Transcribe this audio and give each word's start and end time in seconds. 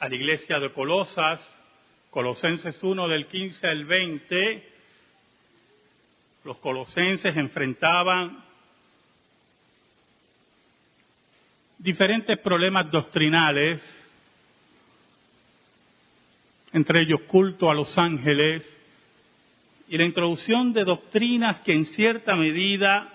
a 0.00 0.08
la 0.08 0.14
iglesia 0.14 0.58
de 0.58 0.72
Colosas, 0.72 1.46
Colosenses 2.10 2.82
1 2.82 3.06
del 3.06 3.26
15 3.26 3.66
al 3.66 3.84
20, 3.84 4.72
los 6.44 6.56
colosenses 6.56 7.36
enfrentaban 7.36 8.42
diferentes 11.76 12.38
problemas 12.38 12.90
doctrinales, 12.90 13.82
entre 16.72 17.02
ellos 17.02 17.20
culto 17.28 17.70
a 17.70 17.74
los 17.74 17.96
ángeles 17.98 18.66
y 19.86 19.98
la 19.98 20.06
introducción 20.06 20.72
de 20.72 20.84
doctrinas 20.84 21.58
que 21.58 21.72
en 21.72 21.84
cierta 21.84 22.34
medida 22.36 23.12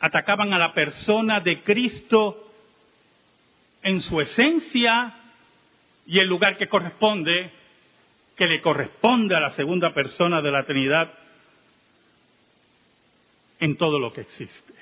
atacaban 0.00 0.52
a 0.52 0.58
la 0.58 0.74
persona 0.74 1.38
de 1.38 1.62
Cristo 1.62 2.47
en 3.82 4.00
su 4.00 4.20
esencia 4.20 5.14
y 6.06 6.18
el 6.18 6.26
lugar 6.26 6.56
que 6.56 6.68
corresponde, 6.68 7.50
que 8.36 8.46
le 8.46 8.60
corresponde 8.60 9.36
a 9.36 9.40
la 9.40 9.50
segunda 9.50 9.92
persona 9.92 10.40
de 10.40 10.50
la 10.50 10.64
Trinidad 10.64 11.12
en 13.60 13.76
todo 13.76 13.98
lo 13.98 14.12
que 14.12 14.22
existe. 14.22 14.74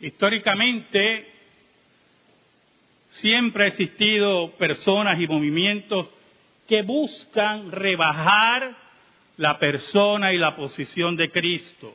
Históricamente, 0.00 1.32
siempre 3.10 3.64
ha 3.64 3.68
existido 3.68 4.52
personas 4.52 5.18
y 5.20 5.26
movimientos 5.26 6.08
que 6.68 6.82
buscan 6.82 7.70
rebajar 7.70 8.76
la 9.36 9.58
persona 9.58 10.32
y 10.32 10.38
la 10.38 10.56
posición 10.56 11.16
de 11.16 11.30
Cristo. 11.30 11.94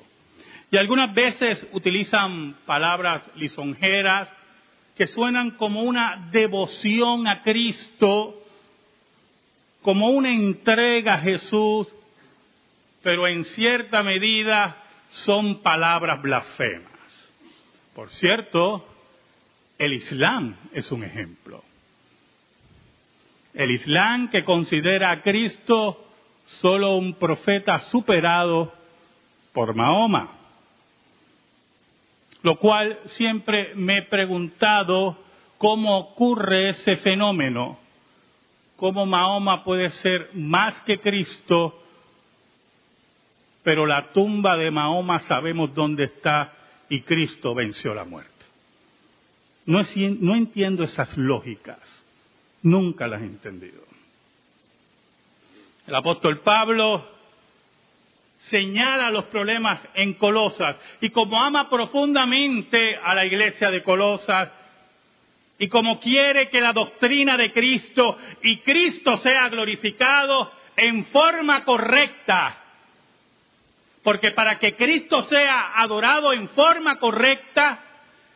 Y 0.71 0.77
algunas 0.77 1.13
veces 1.13 1.67
utilizan 1.71 2.57
palabras 2.65 3.23
lisonjeras 3.35 4.31
que 4.95 5.07
suenan 5.07 5.51
como 5.51 5.81
una 5.81 6.27
devoción 6.31 7.27
a 7.27 7.41
Cristo, 7.41 8.35
como 9.81 10.09
una 10.09 10.31
entrega 10.31 11.15
a 11.15 11.19
Jesús, 11.19 11.87
pero 13.01 13.27
en 13.27 13.45
cierta 13.45 14.03
medida 14.03 14.83
son 15.09 15.61
palabras 15.61 16.21
blasfemas. 16.21 16.89
Por 17.95 18.09
cierto, 18.09 18.85
el 19.77 19.93
Islam 19.93 20.55
es 20.73 20.91
un 20.91 21.03
ejemplo. 21.03 21.63
El 23.55 23.71
Islam 23.71 24.29
que 24.29 24.43
considera 24.43 25.09
a 25.09 25.21
Cristo 25.21 26.05
solo 26.61 26.97
un 26.97 27.15
profeta 27.15 27.79
superado 27.79 28.71
por 29.53 29.73
Mahoma 29.73 30.38
lo 32.41 32.57
cual 32.57 32.99
siempre 33.05 33.73
me 33.75 33.99
he 33.99 34.01
preguntado 34.03 35.17
cómo 35.57 35.97
ocurre 35.99 36.69
ese 36.69 36.95
fenómeno, 36.97 37.77
cómo 38.77 39.05
Mahoma 39.05 39.63
puede 39.63 39.89
ser 39.89 40.29
más 40.33 40.81
que 40.83 40.99
Cristo, 40.99 41.81
pero 43.63 43.85
la 43.85 44.11
tumba 44.11 44.55
de 44.55 44.71
Mahoma 44.71 45.19
sabemos 45.19 45.73
dónde 45.75 46.05
está 46.05 46.53
y 46.87 47.01
Cristo 47.01 47.53
venció 47.53 47.93
la 47.93 48.05
muerte. 48.05 48.31
No, 49.65 49.81
no 50.21 50.35
entiendo 50.35 50.83
esas 50.83 51.15
lógicas, 51.17 51.79
nunca 52.63 53.07
las 53.07 53.21
he 53.21 53.25
entendido. 53.25 53.83
El 55.85 55.95
apóstol 55.95 56.39
Pablo 56.39 57.18
señala 58.39 59.11
los 59.11 59.25
problemas 59.25 59.85
en 59.93 60.13
Colosas 60.13 60.77
y 61.01 61.09
como 61.09 61.41
ama 61.41 61.69
profundamente 61.69 62.95
a 62.95 63.13
la 63.13 63.25
iglesia 63.25 63.69
de 63.69 63.83
Colosas 63.83 64.49
y 65.57 65.67
como 65.67 65.99
quiere 65.99 66.49
que 66.49 66.61
la 66.61 66.71
doctrina 66.71 67.35
de 67.35 67.51
Cristo 67.51 68.17
y 68.41 68.59
Cristo 68.59 69.17
sea 69.17 69.49
glorificado 69.49 70.51
en 70.77 71.05
forma 71.07 71.65
correcta, 71.65 72.57
porque 74.01 74.31
para 74.31 74.57
que 74.57 74.75
Cristo 74.75 75.23
sea 75.23 75.73
adorado 75.75 76.31
en 76.31 76.47
forma 76.49 76.97
correcta, 76.97 77.83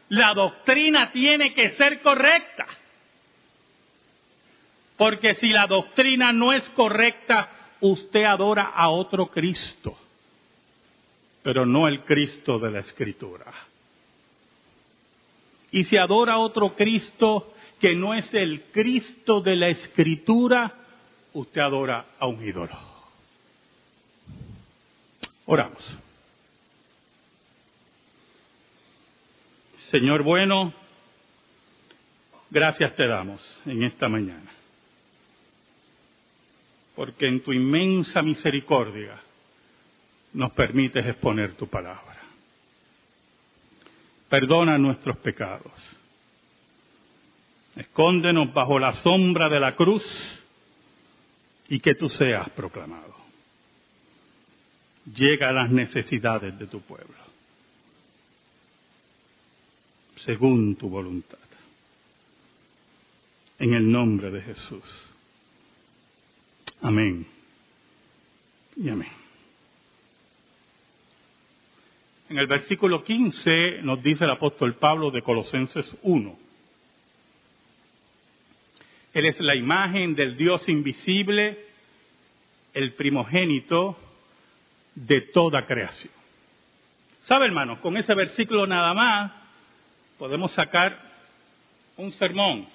la 0.09 0.33
doctrina 0.33 1.11
tiene 1.11 1.53
que 1.53 1.69
ser 1.69 2.01
correcta. 2.01 2.67
Porque 4.97 5.35
si 5.35 5.47
la 5.47 5.65
doctrina 5.65 6.33
no 6.33 6.51
es 6.51 6.69
correcta, 6.71 7.49
usted 7.83 8.23
adora 8.23 8.71
a 8.73 8.89
otro 8.89 9.27
Cristo, 9.27 9.97
pero 11.43 11.65
no 11.65 11.87
el 11.87 12.03
Cristo 12.05 12.57
de 12.57 12.71
la 12.71 12.79
Escritura. 12.79 13.45
Y 15.71 15.83
si 15.83 15.97
adora 15.97 16.35
a 16.35 16.39
otro 16.39 16.75
Cristo 16.75 17.53
que 17.79 17.93
no 17.93 18.13
es 18.13 18.33
el 18.33 18.63
Cristo 18.71 19.41
de 19.41 19.55
la 19.57 19.67
Escritura, 19.67 20.73
usted 21.33 21.59
adora 21.59 22.05
a 22.19 22.27
un 22.27 22.41
ídolo. 22.41 22.77
Oramos. 25.45 25.97
Señor 29.91 30.23
bueno, 30.23 30.73
gracias 32.49 32.95
te 32.95 33.07
damos 33.07 33.41
en 33.65 33.83
esta 33.83 34.07
mañana 34.07 34.62
porque 36.95 37.27
en 37.27 37.41
tu 37.41 37.51
inmensa 37.53 38.21
misericordia 38.21 39.19
nos 40.33 40.51
permites 40.51 41.05
exponer 41.05 41.53
tu 41.53 41.67
palabra. 41.67 42.17
Perdona 44.29 44.77
nuestros 44.77 45.17
pecados. 45.17 45.71
Escóndenos 47.75 48.53
bajo 48.53 48.77
la 48.77 48.93
sombra 48.95 49.49
de 49.49 49.59
la 49.59 49.75
cruz 49.75 50.03
y 51.69 51.79
que 51.79 51.95
tú 51.95 52.09
seas 52.09 52.49
proclamado. 52.49 53.15
Llega 55.15 55.49
a 55.49 55.53
las 55.53 55.69
necesidades 55.69 56.57
de 56.57 56.67
tu 56.67 56.81
pueblo, 56.81 57.17
según 60.23 60.75
tu 60.75 60.89
voluntad. 60.89 61.39
En 63.59 63.73
el 63.73 63.91
nombre 63.91 64.31
de 64.31 64.41
Jesús. 64.41 64.83
Amén. 66.83 67.25
Y 68.75 68.89
amén. 68.89 69.07
En 72.29 72.37
el 72.37 72.45
versículo 72.47 73.01
15 73.03 73.81
nos 73.83 74.03
dice 74.03 74.25
el 74.25 74.31
apóstol 74.31 74.75
Pablo 74.75 75.09
de 75.09 75.21
Colosenses 75.21 75.95
1. 76.01 76.37
Él 79.13 79.25
es 79.25 79.39
la 79.39 79.55
imagen 79.55 80.13
del 80.13 80.35
Dios 80.35 80.67
invisible, 80.67 81.57
el 82.73 82.93
primogénito 82.93 83.97
de 84.93 85.21
toda 85.21 85.65
creación. 85.65 86.11
¿Sabe, 87.27 87.45
hermano? 87.45 87.79
Con 87.79 87.95
ese 87.95 88.13
versículo 88.13 88.67
nada 88.67 88.93
más 88.93 89.31
podemos 90.17 90.51
sacar 90.51 90.99
un 91.95 92.11
sermón. 92.11 92.67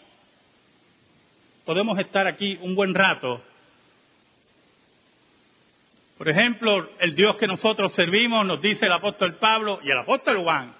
Podemos 1.67 1.99
estar 1.99 2.27
aquí 2.27 2.59
un 2.63 2.75
buen 2.75 2.95
rato 2.95 3.43
por 6.19 6.29
ejemplo, 6.29 6.91
el 6.99 7.15
Dios 7.15 7.37
que 7.37 7.47
nosotros 7.47 7.95
servimos, 7.95 8.45
nos 8.45 8.61
dice 8.61 8.87
el 8.87 8.93
apóstol 8.93 9.37
Pablo 9.37 9.79
y 9.85 9.91
el 9.93 9.99
apóstol 9.99 10.43
Juan, 10.43 10.75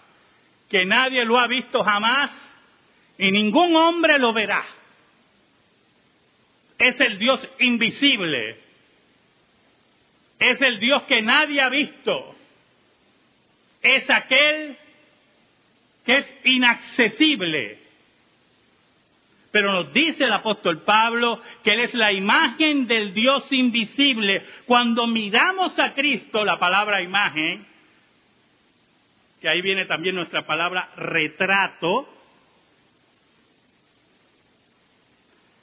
que 0.69 0.85
nadie 0.85 1.25
lo 1.25 1.39
ha 1.39 1.47
visto 1.47 1.85
jamás 1.85 2.33
y 3.17 3.31
ningún 3.31 3.77
hombre 3.77 4.19
lo 4.19 4.33
verá. 4.33 4.65
Es 6.77 7.01
el 7.01 7.19
Dios 7.19 7.49
invisible. 7.61 8.59
Es 10.41 10.61
el 10.61 10.81
Dios 10.81 11.05
que 11.05 11.23
nadie 11.23 11.61
ha 11.61 11.69
visto. 11.69 12.35
Es 13.81 14.11
aquel 14.11 14.77
que 16.05 16.17
es 16.19 16.35
inaccesible. 16.45 17.79
Pero 19.59 19.73
nos 19.73 19.93
dice 19.93 20.23
el 20.23 20.33
apóstol 20.33 20.83
Pablo 20.83 21.41
que 21.65 21.71
Él 21.71 21.81
es 21.81 21.93
la 21.93 22.13
imagen 22.13 22.87
del 22.87 23.13
Dios 23.13 23.51
invisible. 23.51 24.45
Cuando 24.67 25.09
miramos 25.09 25.77
a 25.81 25.95
Cristo, 25.95 26.45
la 26.45 26.61
palabra 26.61 27.03
imagen, 27.03 27.67
que 29.41 29.49
ahí 29.49 29.61
viene 29.61 29.85
también 29.87 30.15
nuestra 30.15 30.47
palabra 30.47 30.91
retrato, 30.95 32.09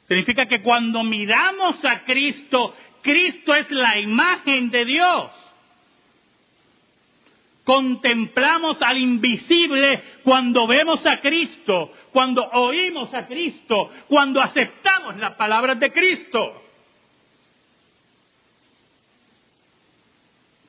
significa 0.09 0.45
que 0.45 0.61
cuando 0.61 1.01
miramos 1.05 1.85
a 1.85 2.03
Cristo, 2.03 2.75
Cristo 3.01 3.55
es 3.55 3.71
la 3.71 3.97
imagen 3.97 4.71
de 4.71 4.83
Dios 4.83 5.31
contemplamos 7.65 8.81
al 8.81 8.97
invisible 8.97 10.01
cuando 10.23 10.67
vemos 10.67 11.05
a 11.05 11.19
Cristo, 11.19 11.91
cuando 12.13 12.43
oímos 12.53 13.13
a 13.13 13.25
Cristo, 13.25 13.89
cuando 14.07 14.39
aceptamos 14.39 15.17
las 15.17 15.33
palabras 15.33 15.77
de 15.79 15.91
Cristo. 15.91 16.61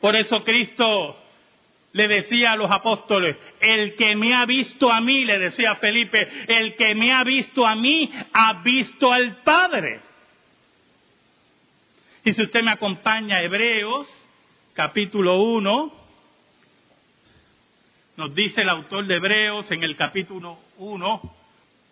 Por 0.01 0.17
eso 0.17 0.43
Cristo 0.43 1.23
le 1.93 2.09
decía 2.09 2.53
a 2.53 2.57
los 2.57 2.71
apóstoles, 2.71 3.37
el 3.61 3.95
que 3.97 4.17
me 4.17 4.35
ha 4.35 4.45
visto 4.45 4.91
a 4.91 5.01
mí, 5.01 5.25
le 5.25 5.39
decía 5.39 5.77
Felipe, 5.77 6.29
el 6.47 6.77
que 6.77 6.95
me 6.95 7.13
ha 7.13 7.25
visto 7.25 7.67
a 7.67 7.75
mí, 7.75 8.11
ha 8.33 8.63
visto 8.63 9.13
al 9.13 9.43
Padre. 9.43 10.01
Y 12.25 12.33
si 12.33 12.43
usted 12.43 12.63
me 12.63 12.73
acompaña 12.73 13.37
a 13.37 13.43
Hebreos, 13.43 14.07
capítulo 14.75 15.43
1, 15.43 16.06
nos 18.17 18.35
dice 18.35 18.63
el 18.63 18.69
autor 18.69 19.07
de 19.07 19.17
Hebreos 19.17 19.71
en 19.71 19.85
el 19.85 19.95
capítulo 19.95 20.59
1, 20.79 21.35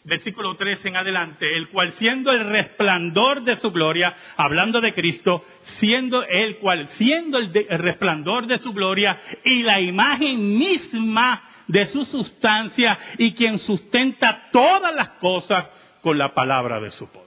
versículo 0.04 0.54
3 0.56 0.84
en 0.86 0.96
adelante, 0.96 1.54
el 1.54 1.68
cual 1.68 1.92
siendo 1.94 2.32
el 2.32 2.48
resplandor 2.48 3.42
de 3.42 3.56
su 3.56 3.70
gloria, 3.70 4.14
hablando 4.36 4.80
de 4.80 4.94
Cristo, 4.94 5.44
siendo 5.78 6.24
el 6.24 6.56
cual, 6.58 6.88
siendo 6.88 7.38
el, 7.38 7.50
el, 7.54 7.78
resplandor 7.78 8.46
de 8.46 8.58
su 8.58 8.72
gloria 8.72 9.18
y 9.44 9.62
la 9.62 9.80
imagen 9.80 10.56
misma 10.56 11.42
de 11.66 11.86
su 11.86 12.04
sustancia 12.06 12.98
y 13.18 13.32
quien 13.32 13.58
sustenta 13.58 14.48
todas 14.50 14.94
las 14.94 15.10
cosas 15.20 15.66
con 16.02 16.16
la 16.16 16.32
palabra 16.34 16.80
de 16.80 16.90
su 16.90 17.06
poder. 17.08 17.24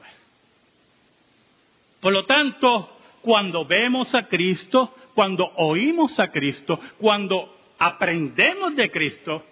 Por 1.99 2.13
lo 2.13 2.25
tanto, 2.25 2.97
cuando 3.21 3.65
vemos 3.65 4.13
a 4.15 4.27
Cristo, 4.27 4.95
cuando 5.13 5.51
oímos 5.55 6.19
a 6.19 6.31
Cristo, 6.31 6.79
cuando 6.99 7.56
aprendemos 7.77 8.75
de 8.75 8.91
Cristo, 8.91 9.43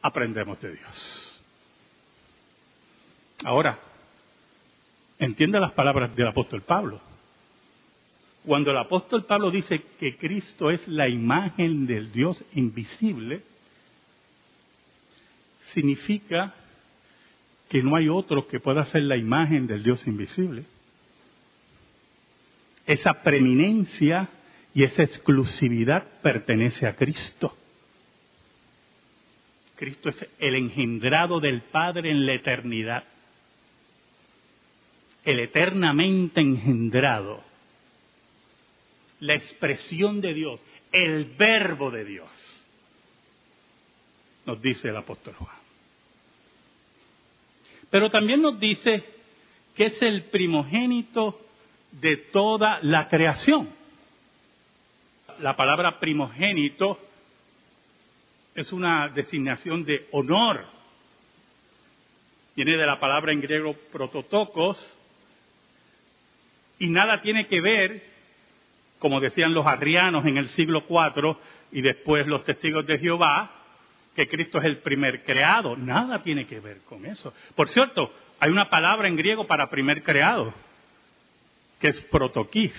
aprendemos 0.00 0.60
de 0.60 0.76
Dios. 0.76 1.40
Ahora, 3.44 3.78
entiende 5.18 5.60
las 5.60 5.72
palabras 5.72 6.14
del 6.14 6.28
apóstol 6.28 6.62
Pablo. 6.62 7.00
Cuando 8.44 8.70
el 8.70 8.78
apóstol 8.78 9.24
Pablo 9.24 9.50
dice 9.50 9.82
que 9.98 10.16
Cristo 10.16 10.70
es 10.70 10.86
la 10.88 11.08
imagen 11.08 11.86
del 11.86 12.10
Dios 12.10 12.42
invisible, 12.54 13.42
significa 15.72 16.54
que 17.68 17.82
no 17.82 17.96
hay 17.96 18.08
otro 18.08 18.46
que 18.46 18.60
pueda 18.60 18.84
ser 18.86 19.04
la 19.04 19.16
imagen 19.16 19.66
del 19.66 19.82
Dios 19.82 20.06
invisible. 20.06 20.64
Esa 22.84 23.22
preeminencia 23.22 24.28
y 24.74 24.84
esa 24.84 25.02
exclusividad 25.02 26.04
pertenece 26.22 26.86
a 26.86 26.96
Cristo. 26.96 27.56
Cristo 29.76 30.10
es 30.10 30.16
el 30.38 30.54
engendrado 30.54 31.40
del 31.40 31.62
Padre 31.62 32.10
en 32.10 32.24
la 32.24 32.34
eternidad 32.34 33.04
el 35.24 35.38
eternamente 35.38 36.40
engendrado, 36.40 37.42
la 39.20 39.34
expresión 39.34 40.20
de 40.20 40.34
Dios, 40.34 40.60
el 40.90 41.26
verbo 41.36 41.90
de 41.90 42.04
Dios, 42.04 42.30
nos 44.44 44.60
dice 44.60 44.88
el 44.88 44.96
apóstol 44.96 45.34
Juan. 45.34 45.56
Pero 47.90 48.10
también 48.10 48.42
nos 48.42 48.58
dice 48.58 49.04
que 49.76 49.86
es 49.86 50.02
el 50.02 50.24
primogénito 50.24 51.40
de 51.92 52.16
toda 52.16 52.80
la 52.82 53.08
creación. 53.08 53.68
La 55.42 55.56
palabra 55.56 55.98
primogénito 55.98 57.00
es 58.54 58.72
una 58.72 59.08
designación 59.08 59.84
de 59.84 60.06
honor. 60.12 60.64
Viene 62.54 62.76
de 62.76 62.86
la 62.86 63.00
palabra 63.00 63.32
en 63.32 63.40
griego 63.40 63.74
prototocos, 63.90 64.78
y 66.78 66.86
nada 66.90 67.20
tiene 67.22 67.48
que 67.48 67.60
ver, 67.60 68.04
como 69.00 69.18
decían 69.18 69.52
los 69.52 69.66
arrianos 69.66 70.24
en 70.26 70.36
el 70.36 70.46
siglo 70.50 70.84
IV 70.88 71.36
y 71.72 71.82
después 71.82 72.28
los 72.28 72.44
testigos 72.44 72.86
de 72.86 73.00
Jehová, 73.00 73.50
que 74.14 74.28
Cristo 74.28 74.58
es 74.58 74.64
el 74.64 74.78
primer 74.78 75.24
creado. 75.24 75.76
Nada 75.76 76.22
tiene 76.22 76.46
que 76.46 76.60
ver 76.60 76.82
con 76.82 77.04
eso. 77.04 77.34
Por 77.56 77.68
cierto, 77.68 78.12
hay 78.38 78.50
una 78.50 78.70
palabra 78.70 79.08
en 79.08 79.16
griego 79.16 79.44
para 79.44 79.68
primer 79.68 80.04
creado, 80.04 80.54
que 81.80 81.88
es 81.88 82.00
protoquís. 82.02 82.72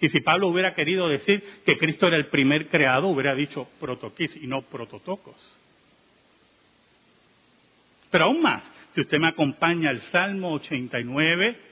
Y 0.00 0.08
si 0.08 0.20
Pablo 0.20 0.48
hubiera 0.48 0.74
querido 0.74 1.08
decir 1.08 1.42
que 1.64 1.76
Cristo 1.76 2.06
era 2.06 2.16
el 2.16 2.28
primer 2.28 2.68
creado, 2.68 3.08
hubiera 3.08 3.34
dicho 3.34 3.68
protoquís 3.78 4.34
y 4.36 4.46
no 4.46 4.62
prototocos. 4.62 5.58
Pero 8.10 8.24
aún 8.24 8.42
más, 8.42 8.62
si 8.92 9.02
usted 9.02 9.18
me 9.18 9.28
acompaña 9.28 9.90
al 9.90 10.00
Salmo 10.00 10.52
89, 10.52 11.70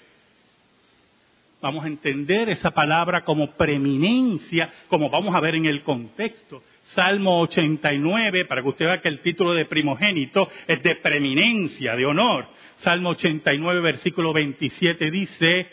Vamos 1.61 1.85
a 1.85 1.89
entender 1.89 2.49
esa 2.51 2.71
palabra 2.71 3.25
como 3.25 3.51
preeminencia, 3.53 4.71
como 4.87 5.11
vamos 5.11 5.35
a 5.35 5.41
ver 5.41 5.57
en 5.57 5.67
el 5.67 5.83
contexto. 5.83 6.63
Salmo 6.85 7.41
89, 7.41 8.45
para 8.45 8.63
que 8.63 8.69
usted 8.69 8.85
vea 8.85 9.01
que 9.01 9.09
el 9.09 9.21
título 9.21 9.55
de 9.55 9.67
primogénito 9.67 10.49
es 10.69 10.81
de 10.85 10.95
preeminencia, 10.97 11.97
de 11.97 12.07
honor. 12.07 12.47
Salmo 12.79 13.11
89, 13.11 13.81
versículo 13.81 14.33
27 14.33 15.11
dice 15.11 15.67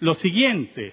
lo 0.00 0.14
siguiente. 0.14 0.92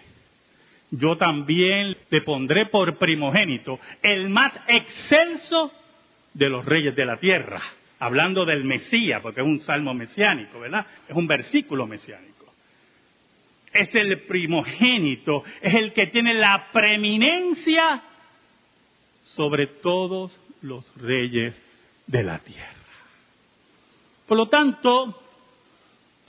Yo 0.92 1.18
también 1.18 1.98
le 2.10 2.22
pondré 2.22 2.66
por 2.68 2.98
primogénito 2.98 3.80
el 4.02 4.30
más 4.30 4.54
excelso 4.68 5.72
de 6.34 6.50
los 6.50 6.66
reyes 6.66 6.96
de 6.96 7.06
la 7.06 7.18
tierra. 7.18 7.62
Hablando 8.00 8.46
del 8.46 8.64
Mesías, 8.64 9.22
porque 9.22 9.42
es 9.42 9.48
un 9.48 9.60
salmo 9.60 9.94
mesiánico, 9.94 10.60
¿verdad? 10.60 10.86
Es 11.08 11.16
un 11.16 11.28
versículo 11.28 11.86
mesiánico 11.86 12.40
es 13.74 13.94
el 13.96 14.22
primogénito, 14.22 15.44
es 15.62 15.74
el 15.74 15.94
que 15.94 16.08
tiene 16.08 16.34
la 16.34 16.72
preeminencia 16.72 18.02
sobre 19.26 19.68
todos 19.68 20.32
los 20.62 20.86
reyes 20.98 21.56
de 22.08 22.24
la 22.24 22.40
tierra. 22.40 22.68
Por 24.28 24.38
lo 24.38 24.50
tanto, 24.50 25.22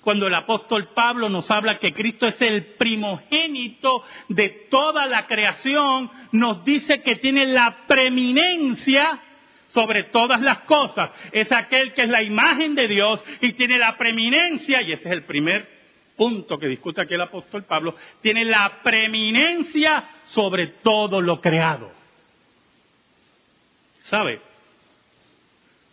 cuando 0.03 0.27
el 0.27 0.35
apóstol 0.35 0.89
Pablo 0.95 1.29
nos 1.29 1.51
habla 1.51 1.79
que 1.79 1.93
Cristo 1.93 2.27
es 2.27 2.41
el 2.41 2.65
primogénito 2.77 4.03
de 4.29 4.49
toda 4.71 5.07
la 5.07 5.27
creación, 5.27 6.11
nos 6.33 6.65
dice 6.65 7.03
que 7.03 7.17
tiene 7.17 7.47
la 7.47 7.87
preeminencia 7.87 9.21
sobre 9.69 10.05
todas 10.05 10.41
las 10.41 10.61
cosas. 10.61 11.11
Es 11.33 11.53
aquel 11.53 11.93
que 11.93 12.03
es 12.03 12.09
la 12.09 12.23
imagen 12.23 12.75
de 12.75 12.89
Dios 12.89 13.21
y 13.41 13.53
tiene 13.53 13.79
la 13.79 13.97
preeminencia, 13.97 14.83
y 14.83 14.93
ese 14.93 15.09
es 15.09 15.15
el 15.15 15.25
primer 15.25 15.69
punto 16.17 16.59
que 16.59 16.69
discute 16.69 17.03
aquí 17.03 17.15
el 17.15 17.21
apóstol 17.21 17.65
Pablo, 17.65 17.95
tiene 18.21 18.45
la 18.45 18.81
preeminencia 18.83 20.05
sobre 20.27 20.67
todo 20.83 21.21
lo 21.21 21.41
creado. 21.41 21.91
¿Sabe? 24.05 24.41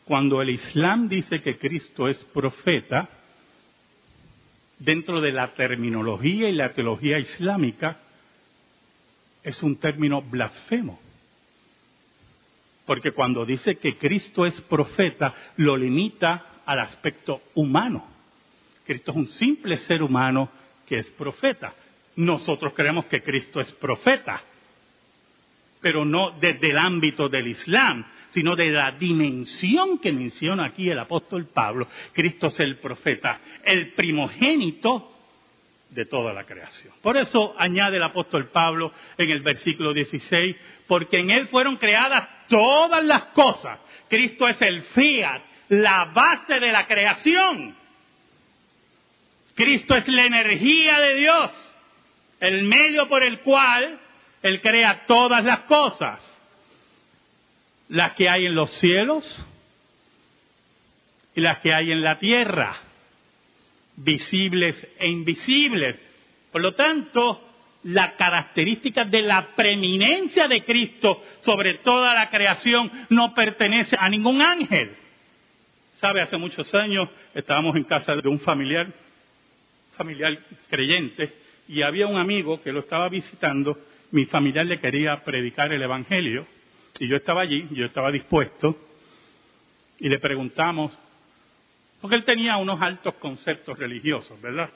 Cuando 0.05 0.41
el 0.41 0.49
Islam 0.49 1.07
dice 1.07 1.41
que 1.41 1.57
Cristo 1.57 2.07
es 2.07 2.23
profeta, 2.25 3.09
dentro 4.79 5.21
de 5.21 5.31
la 5.31 5.53
terminología 5.53 6.49
y 6.49 6.53
la 6.53 6.73
teología 6.73 7.19
islámica, 7.19 7.97
es 9.43 9.63
un 9.63 9.77
término 9.77 10.21
blasfemo. 10.21 10.99
Porque 12.85 13.11
cuando 13.11 13.45
dice 13.45 13.77
que 13.77 13.97
Cristo 13.97 14.45
es 14.45 14.59
profeta, 14.61 15.33
lo 15.57 15.75
limita 15.75 16.61
al 16.65 16.79
aspecto 16.79 17.41
humano. 17.55 18.05
Cristo 18.85 19.11
es 19.11 19.17
un 19.17 19.27
simple 19.27 19.77
ser 19.77 20.01
humano 20.01 20.49
que 20.85 20.99
es 20.99 21.07
profeta. 21.11 21.73
Nosotros 22.15 22.73
creemos 22.73 23.05
que 23.05 23.21
Cristo 23.21 23.59
es 23.59 23.71
profeta, 23.73 24.41
pero 25.81 26.05
no 26.05 26.31
desde 26.31 26.71
el 26.71 26.77
ámbito 26.77 27.29
del 27.29 27.47
Islam, 27.47 28.05
sino 28.31 28.55
de 28.55 28.69
la 28.71 28.91
dimensión 28.91 29.99
que 29.99 30.11
menciona 30.11 30.65
aquí 30.65 30.89
el 30.89 30.99
apóstol 30.99 31.47
Pablo. 31.47 31.87
Cristo 32.13 32.47
es 32.47 32.59
el 32.59 32.77
profeta, 32.77 33.39
el 33.63 33.93
primogénito 33.93 35.13
de 35.89 36.05
toda 36.05 36.33
la 36.33 36.45
creación. 36.45 36.93
Por 37.01 37.17
eso 37.17 37.55
añade 37.57 37.97
el 37.97 38.03
apóstol 38.03 38.49
Pablo 38.49 38.91
en 39.17 39.29
el 39.29 39.41
versículo 39.41 39.93
16, 39.93 40.55
porque 40.87 41.19
en 41.19 41.31
Él 41.31 41.47
fueron 41.47 41.77
creadas 41.77 42.27
todas 42.49 43.03
las 43.03 43.23
cosas. 43.25 43.79
Cristo 44.09 44.47
es 44.47 44.61
el 44.61 44.81
fiat, 44.81 45.41
la 45.69 46.05
base 46.05 46.59
de 46.59 46.71
la 46.71 46.85
creación. 46.87 47.75
Cristo 49.55 49.95
es 49.95 50.07
la 50.07 50.25
energía 50.25 50.99
de 50.99 51.15
Dios, 51.15 51.51
el 52.39 52.63
medio 52.63 53.07
por 53.07 53.23
el 53.23 53.39
cual 53.39 53.99
Él 54.47 54.61
crea 54.61 55.05
todas 55.05 55.43
las 55.43 55.59
cosas, 55.61 56.19
las 57.89 58.13
que 58.13 58.29
hay 58.29 58.45
en 58.45 58.55
los 58.55 58.71
cielos 58.79 59.23
y 61.35 61.41
las 61.41 61.59
que 61.59 61.73
hay 61.73 61.91
en 61.91 62.01
la 62.01 62.17
tierra, 62.17 62.77
visibles 63.97 64.87
e 64.99 65.09
invisibles. 65.09 65.99
Por 66.51 66.61
lo 66.61 66.73
tanto, 66.73 67.43
la 67.83 68.15
característica 68.15 69.03
de 69.03 69.21
la 69.21 69.55
preeminencia 69.55 70.47
de 70.47 70.63
Cristo 70.63 71.23
sobre 71.43 71.79
toda 71.79 72.13
la 72.13 72.29
creación 72.29 72.89
no 73.09 73.33
pertenece 73.33 73.95
a 73.99 74.09
ningún 74.09 74.41
ángel. 74.41 74.95
Sabe, 75.99 76.21
hace 76.21 76.37
muchos 76.37 76.73
años 76.73 77.09
estábamos 77.33 77.75
en 77.75 77.83
casa 77.83 78.15
de 78.15 78.29
un 78.29 78.39
familiar 78.39 78.93
familiar 79.97 80.37
creyente 80.69 81.33
y 81.67 81.81
había 81.81 82.07
un 82.07 82.17
amigo 82.17 82.61
que 82.61 82.71
lo 82.71 82.79
estaba 82.79 83.09
visitando, 83.09 83.77
mi 84.11 84.25
familiar 84.25 84.65
le 84.65 84.79
quería 84.79 85.23
predicar 85.23 85.71
el 85.73 85.81
Evangelio 85.81 86.47
Y 86.99 87.07
yo 87.07 87.17
estaba 87.17 87.41
allí, 87.41 87.67
yo 87.71 87.85
estaba 87.85 88.11
dispuesto, 88.11 88.75
y 89.99 90.09
le 90.09 90.19
preguntamos, 90.19 90.97
porque 92.01 92.15
él 92.15 92.23
tenía 92.23 92.57
unos 92.57 92.81
altos 92.81 93.15
conceptos 93.15 93.77
religiosos, 93.77 94.39
¿verdad? 94.41 94.69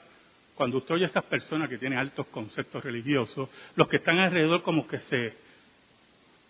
Cuando 0.54 0.78
usted 0.78 0.94
oye 0.94 1.04
a 1.04 1.06
estas 1.08 1.24
personas 1.24 1.68
que 1.68 1.78
tienen 1.78 1.98
altos 1.98 2.26
conceptos 2.28 2.82
religiosos, 2.84 3.48
los 3.74 3.88
que 3.88 3.96
están 3.96 4.18
alrededor 4.18 4.62
como 4.62 4.86
que 4.86 5.00
se 5.00 5.34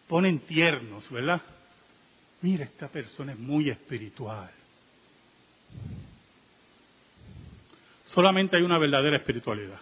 ponen 0.09 0.41
tiernos, 0.41 1.09
¿verdad? 1.11 1.41
Mira, 2.43 2.65
esta 2.65 2.89
persona 2.89 3.33
es 3.33 3.39
muy 3.39 3.71
espiritual. 3.71 4.51
Solamente 8.07 8.57
hay 8.57 8.63
una 8.63 8.79
verdadera 8.79 9.17
espiritualidad. 9.17 9.81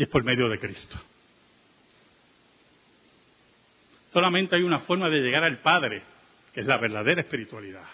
Y 0.00 0.04
es 0.04 0.08
por 0.08 0.24
medio 0.24 0.48
de 0.48 0.58
Cristo. 0.58 0.98
Solamente 4.08 4.56
hay 4.56 4.62
una 4.62 4.78
forma 4.78 5.10
de 5.10 5.20
llegar 5.20 5.44
al 5.44 5.58
Padre, 5.58 6.02
que 6.54 6.62
es 6.62 6.66
la 6.66 6.78
verdadera 6.78 7.20
espiritualidad. 7.20 7.84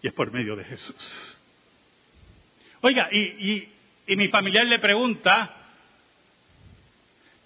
Y 0.00 0.06
es 0.06 0.12
por 0.12 0.30
medio 0.30 0.54
de 0.54 0.62
Jesús. 0.62 1.36
Oiga, 2.82 3.08
y, 3.12 3.68
mi 4.14 4.28
familiar 4.28 4.64
le 4.66 4.78
pregunta, 4.78 5.56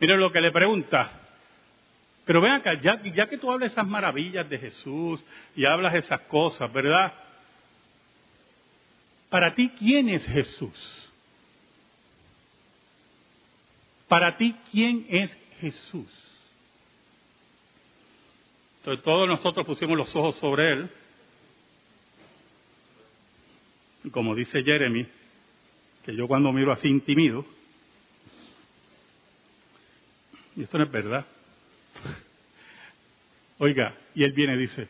mire 0.01 0.19
lo 0.19 0.31
que 0.31 0.43
le 0.43 0.53
pregunta, 0.53 1.11
pero 2.27 2.43
ven 2.43 2.53
acá, 2.53 2.75
ya, 2.75 3.03
ya 3.05 3.27
que 3.27 3.39
tú 3.39 3.51
hablas 3.51 3.73
esas 3.73 3.87
maravillas 3.87 4.47
de 4.51 4.59
Jesús 4.59 5.25
y 5.57 5.65
hablas 5.65 5.95
esas 5.95 6.21
cosas, 6.23 6.71
¿verdad? 6.71 7.15
Para 9.31 9.55
ti, 9.55 9.73
¿quién 9.79 10.11
es 10.11 10.27
Jesús? 10.27 11.08
Para 14.09 14.37
ti, 14.37 14.57
¿quién 14.73 15.07
es 15.09 15.37
Jesús? 15.61 16.11
Entonces 18.79 19.05
todos 19.05 19.29
nosotros 19.29 19.67
pusimos 19.67 19.97
los 19.99 20.17
ojos 20.17 20.37
sobre 20.37 20.73
él. 20.73 20.91
Como 24.11 24.35
dice 24.35 24.63
Jeremy, 24.63 25.07
que 26.05 26.17
yo 26.17 26.27
cuando 26.27 26.51
miro 26.53 26.73
así 26.73 26.89
intimido, 26.89 27.45
y 30.57 30.63
esto 30.63 30.79
no 30.79 30.85
es 30.85 30.91
verdad. 30.91 31.27
Oiga, 33.59 33.95
y 34.15 34.25
él 34.25 34.33
viene 34.33 34.55
y 34.55 34.59
dice, 34.59 34.89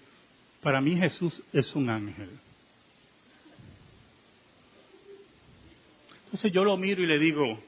para 0.62 0.80
mí 0.80 0.96
Jesús 0.96 1.42
es 1.52 1.74
un 1.74 1.90
ángel. 1.90 2.30
Entonces 6.26 6.52
yo 6.52 6.62
lo 6.62 6.76
miro 6.76 7.02
y 7.02 7.06
le 7.06 7.18
digo, 7.18 7.60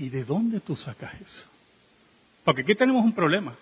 ¿y 0.00 0.08
de 0.08 0.24
dónde 0.24 0.60
tú 0.60 0.76
sacas 0.76 1.12
eso? 1.20 1.46
Porque 2.42 2.62
aquí 2.62 2.74
tenemos 2.74 3.04
un 3.04 3.14
problema. 3.14 3.54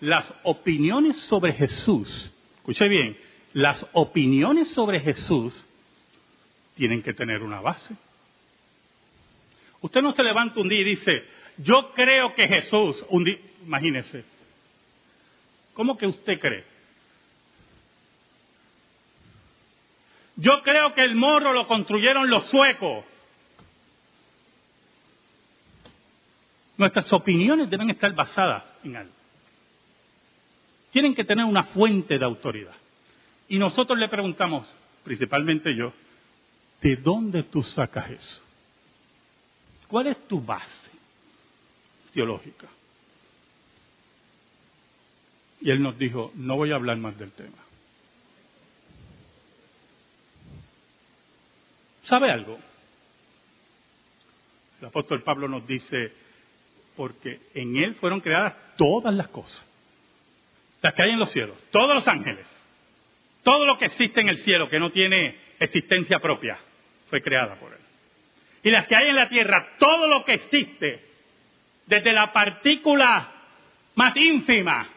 Las 0.00 0.34
opiniones 0.42 1.16
sobre 1.16 1.52
Jesús, 1.52 2.32
escuche 2.56 2.88
bien, 2.88 3.16
las 3.52 3.86
opiniones 3.92 4.68
sobre 4.70 4.98
Jesús 4.98 5.64
tienen 6.74 7.04
que 7.04 7.14
tener 7.14 7.44
una 7.44 7.60
base. 7.60 7.94
Usted 9.80 10.02
no 10.02 10.12
se 10.12 10.24
levanta 10.24 10.58
un 10.58 10.68
día 10.68 10.80
y 10.80 10.84
dice, 10.84 11.22
yo 11.58 11.92
creo 11.94 12.34
que 12.34 12.48
Jesús, 12.48 13.04
un 13.10 13.22
día, 13.22 13.38
imagínese, 13.64 14.24
¿cómo 15.72 15.96
que 15.96 16.06
usted 16.08 16.40
cree? 16.40 16.64
Yo 20.34 20.64
creo 20.64 20.94
que 20.94 21.04
el 21.04 21.14
morro 21.14 21.52
lo 21.52 21.68
construyeron 21.68 22.28
los 22.28 22.44
suecos. 22.46 23.04
Nuestras 26.78 27.12
opiniones 27.12 27.68
deben 27.68 27.90
estar 27.90 28.14
basadas 28.14 28.62
en 28.84 28.96
algo. 28.96 29.12
Tienen 30.92 31.12
que 31.12 31.24
tener 31.24 31.44
una 31.44 31.64
fuente 31.64 32.16
de 32.18 32.24
autoridad. 32.24 32.74
Y 33.48 33.58
nosotros 33.58 33.98
le 33.98 34.08
preguntamos, 34.08 34.66
principalmente 35.02 35.74
yo, 35.76 35.92
¿de 36.80 36.96
dónde 36.96 37.42
tú 37.42 37.64
sacas 37.64 38.10
eso? 38.10 38.42
¿Cuál 39.88 40.06
es 40.06 40.28
tu 40.28 40.40
base 40.40 40.90
teológica? 42.14 42.68
Y 45.60 45.70
él 45.70 45.82
nos 45.82 45.98
dijo, 45.98 46.30
no 46.36 46.56
voy 46.56 46.70
a 46.70 46.76
hablar 46.76 46.98
más 46.98 47.18
del 47.18 47.32
tema. 47.32 47.58
¿Sabe 52.04 52.30
algo? 52.30 52.56
El 54.80 54.86
apóstol 54.86 55.24
Pablo 55.24 55.48
nos 55.48 55.66
dice, 55.66 56.27
porque 56.98 57.38
en 57.54 57.76
Él 57.76 57.94
fueron 57.94 58.20
creadas 58.20 58.54
todas 58.76 59.14
las 59.14 59.28
cosas, 59.28 59.64
las 60.82 60.92
que 60.94 61.02
hay 61.02 61.10
en 61.10 61.20
los 61.20 61.30
cielos, 61.30 61.56
todos 61.70 61.94
los 61.94 62.08
ángeles, 62.08 62.44
todo 63.44 63.64
lo 63.64 63.78
que 63.78 63.84
existe 63.84 64.20
en 64.20 64.28
el 64.28 64.38
cielo 64.38 64.68
que 64.68 64.80
no 64.80 64.90
tiene 64.90 65.36
existencia 65.60 66.18
propia, 66.18 66.58
fue 67.08 67.22
creada 67.22 67.54
por 67.54 67.72
Él. 67.72 67.78
Y 68.64 68.70
las 68.72 68.88
que 68.88 68.96
hay 68.96 69.10
en 69.10 69.14
la 69.14 69.28
tierra, 69.28 69.76
todo 69.78 70.08
lo 70.08 70.24
que 70.24 70.34
existe, 70.34 71.04
desde 71.86 72.12
la 72.12 72.32
partícula 72.32 73.32
más 73.94 74.16
ínfima 74.16 74.88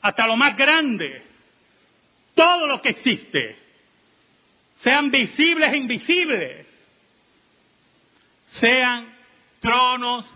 hasta 0.00 0.26
lo 0.26 0.36
más 0.38 0.56
grande, 0.56 1.24
todo 2.34 2.66
lo 2.66 2.80
que 2.80 2.88
existe 2.88 3.58
sean 4.78 5.10
visibles 5.10 5.74
e 5.74 5.76
invisibles, 5.76 6.66
sean 8.52 9.11
tronos, 9.62 10.26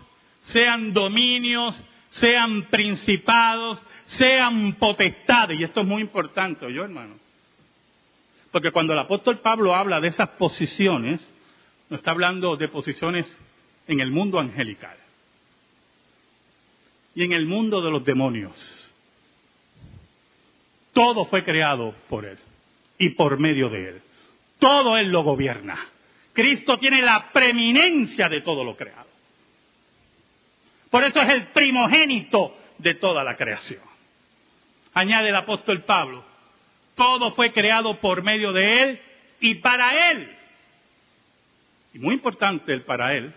sean 0.47 0.93
dominios, 0.93 1.75
sean 2.09 2.63
principados, 2.69 3.79
sean 4.07 4.73
potestades. 4.73 5.59
Y 5.59 5.63
esto 5.63 5.81
es 5.81 5.87
muy 5.87 6.01
importante, 6.01 6.73
yo 6.73 6.83
hermano. 6.83 7.15
Porque 8.51 8.71
cuando 8.71 8.93
el 8.93 8.99
apóstol 8.99 9.39
Pablo 9.39 9.75
habla 9.75 9.99
de 9.99 10.07
esas 10.07 10.29
posiciones, 10.29 11.21
no 11.89 11.97
está 11.97 12.11
hablando 12.11 12.55
de 12.55 12.69
posiciones 12.69 13.27
en 13.87 13.99
el 13.99 14.09
mundo 14.09 14.39
angelical 14.39 14.97
y 17.13 17.23
en 17.23 17.33
el 17.33 17.45
mundo 17.45 17.81
de 17.81 17.91
los 17.91 18.03
demonios. 18.03 18.93
Todo 20.93 21.25
fue 21.25 21.43
creado 21.43 21.93
por 22.09 22.25
Él 22.25 22.37
y 22.97 23.09
por 23.09 23.39
medio 23.39 23.69
de 23.69 23.89
Él. 23.89 24.01
Todo 24.59 24.97
Él 24.97 25.11
lo 25.11 25.23
gobierna. 25.23 25.77
Cristo 26.33 26.77
tiene 26.77 27.01
la 27.01 27.31
preeminencia 27.31 28.29
de 28.29 28.41
todo 28.41 28.63
lo 28.63 28.75
creado. 28.75 29.06
Por 30.89 31.03
eso 31.03 31.21
es 31.21 31.29
el 31.29 31.47
primogénito 31.47 32.55
de 32.77 32.95
toda 32.95 33.23
la 33.23 33.35
creación. 33.35 33.81
Añade 34.93 35.29
el 35.29 35.35
apóstol 35.35 35.83
Pablo, 35.83 36.23
todo 36.95 37.31
fue 37.31 37.51
creado 37.51 37.99
por 37.99 38.23
medio 38.23 38.51
de 38.53 38.83
Él 38.83 39.01
y 39.39 39.55
para 39.55 40.11
Él. 40.11 40.35
Y 41.93 41.99
muy 41.99 42.15
importante 42.15 42.73
el 42.73 42.83
para 42.83 43.13
Él. 43.15 43.33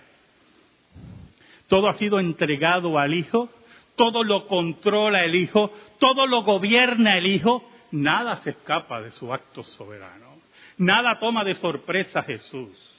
Todo 1.69 1.89
ha 1.89 1.95
sido 1.99 2.19
entregado 2.19 2.99
al 2.99 3.15
Hijo, 3.15 3.51
todo 3.97 4.25
lo 4.25 4.47
controla 4.47 5.25
el 5.25 5.35
Hijo, 5.35 5.71
todo 5.99 6.27
lo 6.27 6.43
gobierna 6.43 7.17
el 7.17 7.27
Hijo, 7.27 7.63
nada 7.91 8.37
se 8.37 8.51
escapa 8.51 9.01
de 9.01 9.11
su 9.13 9.33
acto 9.33 9.63
soberano. 9.63 10.31
Nada 10.79 11.19
toma 11.19 11.45
de 11.45 11.57
sorpresa 11.57 12.21
a 12.21 12.23
Jesús. 12.23 12.91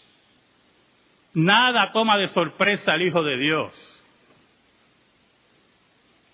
Nada 1.34 1.92
toma 1.92 2.18
de 2.18 2.28
sorpresa 2.28 2.94
al 2.94 3.02
Hijo 3.02 3.24
de 3.24 3.38
Dios. 3.38 4.01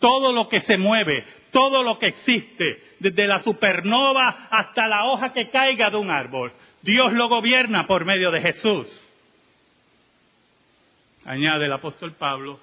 Todo 0.08 0.32
lo 0.32 0.48
que 0.48 0.62
se 0.62 0.78
mueve, 0.78 1.26
todo 1.52 1.84
lo 1.84 2.00
que 2.00 2.08
existe, 2.08 2.82
desde 2.98 3.28
la 3.28 3.44
supernova 3.44 4.48
hasta 4.50 4.88
la 4.88 5.04
hoja 5.04 5.34
que 5.34 5.50
caiga 5.50 5.90
de 5.90 5.98
un 5.98 6.10
árbol, 6.10 6.54
Dios 6.82 7.12
lo 7.12 7.28
gobierna 7.28 7.86
por 7.86 8.06
medio 8.06 8.32
de 8.32 8.40
Jesús. 8.40 9.04
Añade 11.26 11.66
el 11.66 11.74
apóstol 11.74 12.14
Pablo 12.14 12.58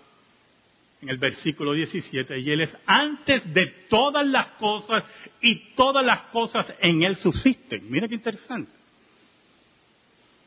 en 1.03 1.11
el 1.11 1.19
versículo 1.19 1.75
17, 1.75 2.39
y 2.39 2.51
Él 2.51 2.63
es 2.63 2.75
antes 2.87 3.53
de 3.53 3.67
todas 3.91 4.27
las 4.27 4.47
cosas 4.53 5.05
y 5.43 5.75
todas 5.75 6.03
las 6.03 6.21
cosas 6.33 6.75
en 6.81 7.03
Él 7.03 7.17
subsisten. 7.17 7.91
Mira 7.91 8.09
qué 8.09 8.15
interesante. 8.15 8.73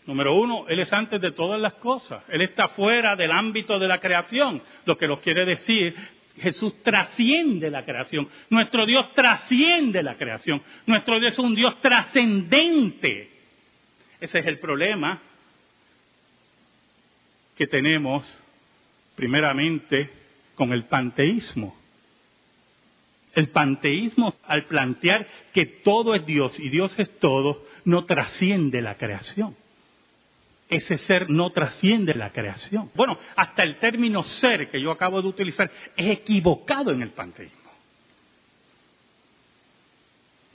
Número 0.08 0.34
uno, 0.34 0.68
Él 0.68 0.80
es 0.80 0.92
antes 0.92 1.22
de 1.22 1.32
todas 1.32 1.62
las 1.62 1.74
cosas. 1.74 2.24
Él 2.30 2.42
está 2.42 2.70
fuera 2.70 3.16
del 3.16 3.30
ámbito 3.30 3.78
de 3.78 3.88
la 3.88 4.00
creación, 4.00 4.64
lo 4.86 4.98
que 4.98 5.08
nos 5.08 5.20
quiere 5.20 5.46
decir 5.46 5.94
Jesús 6.40 6.82
trasciende 6.84 7.70
la 7.70 7.84
creación. 7.84 8.28
Nuestro 8.50 8.86
Dios 8.86 9.14
trasciende 9.14 10.04
la 10.04 10.18
creación. 10.18 10.62
Nuestro 10.86 11.20
Dios 11.20 11.34
es 11.34 11.40
un 11.40 11.56
Dios 11.56 11.80
trascendente. 11.82 13.32
Ese 14.20 14.40
es 14.40 14.46
el 14.46 14.60
problema 14.60 15.20
que 17.56 17.68
tenemos 17.68 18.26
primeramente 19.16 20.10
con 20.56 20.72
el 20.72 20.86
panteísmo. 20.86 21.76
El 23.34 23.50
panteísmo, 23.50 24.36
al 24.46 24.66
plantear 24.66 25.28
que 25.54 25.66
todo 25.66 26.16
es 26.16 26.26
Dios 26.26 26.60
y 26.60 26.70
Dios 26.70 26.94
es 26.98 27.20
todo, 27.20 27.66
no 27.86 28.06
trasciende 28.06 28.82
la 28.82 28.96
creación. 28.96 29.56
Ese 30.70 30.98
ser 30.98 31.30
no 31.30 31.52
trasciende 31.52 32.14
la 32.14 32.32
creación. 32.32 32.92
Bueno, 32.94 33.18
hasta 33.36 33.64
el 33.64 33.78
término 33.78 34.24
ser 34.24 34.70
que 34.70 34.82
yo 34.82 34.92
acabo 34.92 35.22
de 35.22 35.30
utilizar 35.30 35.72
es 35.96 36.12
equivocado 36.12 36.92
en 36.92 37.02
el 37.02 37.12
panteísmo. 37.12 37.72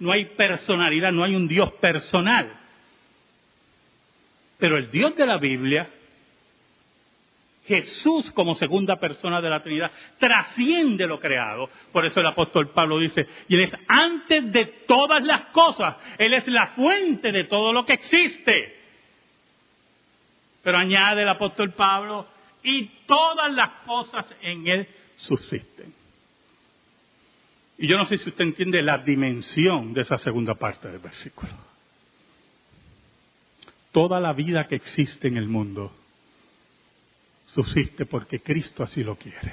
No 0.00 0.12
hay 0.12 0.26
personalidad, 0.26 1.12
no 1.12 1.24
hay 1.24 1.34
un 1.34 1.48
Dios 1.48 1.72
personal. 1.74 2.52
Pero 4.58 4.76
el 4.76 4.90
Dios 4.90 5.16
de 5.16 5.26
la 5.26 5.38
Biblia, 5.38 5.88
Jesús 7.64 8.30
como 8.32 8.54
segunda 8.54 8.96
persona 8.96 9.40
de 9.40 9.48
la 9.48 9.62
Trinidad, 9.62 9.92
trasciende 10.18 11.06
lo 11.06 11.18
creado. 11.18 11.70
Por 11.90 12.04
eso 12.04 12.20
el 12.20 12.26
apóstol 12.26 12.70
Pablo 12.70 12.98
dice, 12.98 13.26
y 13.48 13.54
Él 13.54 13.62
es 13.62 13.76
antes 13.88 14.52
de 14.52 14.66
todas 14.86 15.22
las 15.24 15.46
cosas, 15.46 15.96
Él 16.18 16.34
es 16.34 16.46
la 16.48 16.68
fuente 16.68 17.32
de 17.32 17.44
todo 17.44 17.72
lo 17.72 17.84
que 17.84 17.94
existe. 17.94 18.81
Pero 20.62 20.78
añade 20.78 21.22
el 21.22 21.28
apóstol 21.28 21.72
Pablo, 21.72 22.26
y 22.62 22.86
todas 23.06 23.52
las 23.52 23.70
cosas 23.84 24.26
en 24.40 24.66
Él 24.66 24.88
subsisten. 25.16 25.92
Y 27.78 27.88
yo 27.88 27.96
no 27.96 28.06
sé 28.06 28.18
si 28.18 28.28
usted 28.28 28.44
entiende 28.44 28.80
la 28.82 28.98
dimensión 28.98 29.92
de 29.92 30.02
esa 30.02 30.18
segunda 30.18 30.54
parte 30.54 30.88
del 30.88 31.00
versículo. 31.00 31.52
Toda 33.90 34.20
la 34.20 34.32
vida 34.32 34.66
que 34.68 34.76
existe 34.76 35.28
en 35.28 35.36
el 35.36 35.48
mundo 35.48 35.92
subsiste 37.46 38.06
porque 38.06 38.40
Cristo 38.40 38.82
así 38.82 39.02
lo 39.02 39.16
quiere. 39.16 39.52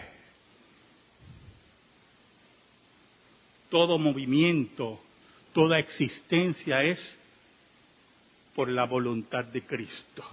Todo 3.70 3.98
movimiento, 3.98 5.00
toda 5.54 5.80
existencia 5.80 6.82
es 6.84 7.00
por 8.56 8.70
la 8.70 8.86
voluntad 8.86 9.46
de 9.46 9.64
Cristo. 9.64 10.24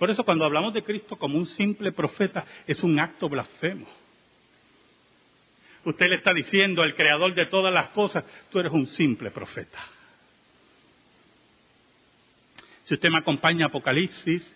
Por 0.00 0.10
eso 0.10 0.24
cuando 0.24 0.46
hablamos 0.46 0.72
de 0.72 0.82
Cristo 0.82 1.16
como 1.16 1.36
un 1.36 1.46
simple 1.46 1.92
profeta 1.92 2.46
es 2.66 2.82
un 2.82 2.98
acto 2.98 3.28
blasfemo. 3.28 3.86
Usted 5.84 6.08
le 6.08 6.16
está 6.16 6.32
diciendo 6.32 6.82
al 6.82 6.94
creador 6.94 7.34
de 7.34 7.44
todas 7.44 7.70
las 7.70 7.88
cosas, 7.88 8.24
tú 8.50 8.58
eres 8.58 8.72
un 8.72 8.86
simple 8.86 9.30
profeta. 9.30 9.78
Si 12.84 12.94
usted 12.94 13.10
me 13.10 13.18
acompaña 13.18 13.66
a 13.66 13.68
Apocalipsis, 13.68 14.50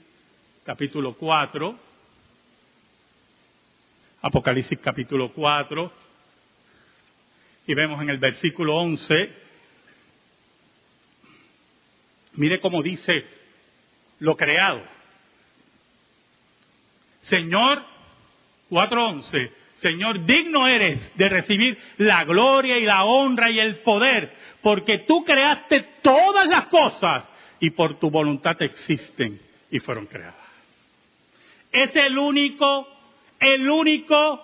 capítulo 0.64 1.12
4, 1.12 1.78
Apocalipsis 4.22 4.78
capítulo 4.78 5.30
4, 5.30 5.92
y 7.66 7.74
vemos 7.74 8.00
en 8.00 8.08
el 8.08 8.16
versículo 8.16 8.76
11, 8.76 9.30
mire 12.32 12.60
cómo 12.60 12.82
dice 12.82 13.26
lo 14.20 14.38
creado. 14.38 14.93
Señor, 17.24 17.82
4.11, 18.70 19.50
Señor, 19.76 20.24
digno 20.24 20.66
eres 20.66 21.16
de 21.16 21.28
recibir 21.28 21.78
la 21.98 22.24
gloria 22.24 22.78
y 22.78 22.84
la 22.84 23.04
honra 23.04 23.50
y 23.50 23.58
el 23.58 23.80
poder, 23.80 24.32
porque 24.62 25.00
tú 25.00 25.24
creaste 25.24 25.98
todas 26.02 26.48
las 26.48 26.66
cosas 26.66 27.24
y 27.60 27.70
por 27.70 27.98
tu 27.98 28.10
voluntad 28.10 28.56
existen 28.62 29.40
y 29.70 29.78
fueron 29.80 30.06
creadas. 30.06 30.34
Es 31.72 31.94
el 31.96 32.16
único, 32.16 32.88
el 33.40 33.68
único 33.68 34.42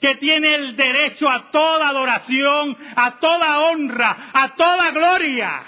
que 0.00 0.16
tiene 0.16 0.54
el 0.54 0.76
derecho 0.76 1.28
a 1.28 1.50
toda 1.50 1.88
adoración, 1.88 2.76
a 2.94 3.18
toda 3.18 3.70
honra, 3.70 4.30
a 4.32 4.54
toda 4.54 4.90
gloria. 4.90 5.62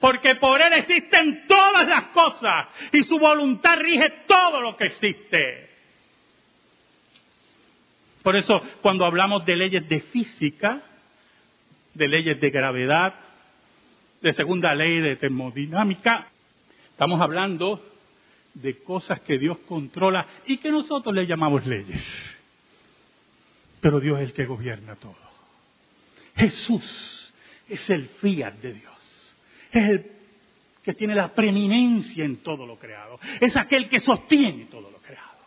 Porque 0.00 0.36
por 0.36 0.60
Él 0.60 0.72
existen 0.74 1.46
todas 1.46 1.86
las 1.88 2.04
cosas 2.04 2.68
y 2.92 3.02
su 3.02 3.18
voluntad 3.18 3.78
rige 3.78 4.10
todo 4.26 4.60
lo 4.60 4.76
que 4.76 4.86
existe. 4.86 5.68
Por 8.22 8.36
eso 8.36 8.60
cuando 8.80 9.04
hablamos 9.04 9.44
de 9.44 9.56
leyes 9.56 9.88
de 9.88 10.00
física, 10.00 10.82
de 11.94 12.08
leyes 12.08 12.40
de 12.40 12.50
gravedad, 12.50 13.14
de 14.20 14.32
segunda 14.32 14.74
ley 14.74 15.00
de 15.00 15.16
termodinámica. 15.16 16.28
Estamos 16.90 17.20
hablando 17.20 17.84
de 18.54 18.82
cosas 18.82 19.20
que 19.20 19.38
Dios 19.38 19.58
controla 19.58 20.26
y 20.46 20.58
que 20.58 20.70
nosotros 20.70 21.14
le 21.14 21.26
llamamos 21.26 21.66
leyes. 21.66 22.04
Pero 23.80 24.00
Dios 24.00 24.20
es 24.20 24.28
el 24.28 24.34
que 24.34 24.46
gobierna 24.46 24.96
todo. 24.96 25.16
Jesús 26.36 27.32
es 27.68 27.88
el 27.90 28.08
fiat 28.08 28.54
de 28.54 28.74
Dios. 28.74 28.97
Es 29.72 29.88
el 29.88 30.10
que 30.82 30.94
tiene 30.94 31.14
la 31.14 31.34
preeminencia 31.34 32.24
en 32.24 32.38
todo 32.38 32.66
lo 32.66 32.78
creado. 32.78 33.18
Es 33.40 33.56
aquel 33.56 33.88
que 33.88 34.00
sostiene 34.00 34.66
todo 34.66 34.90
lo 34.90 34.98
creado. 34.98 35.38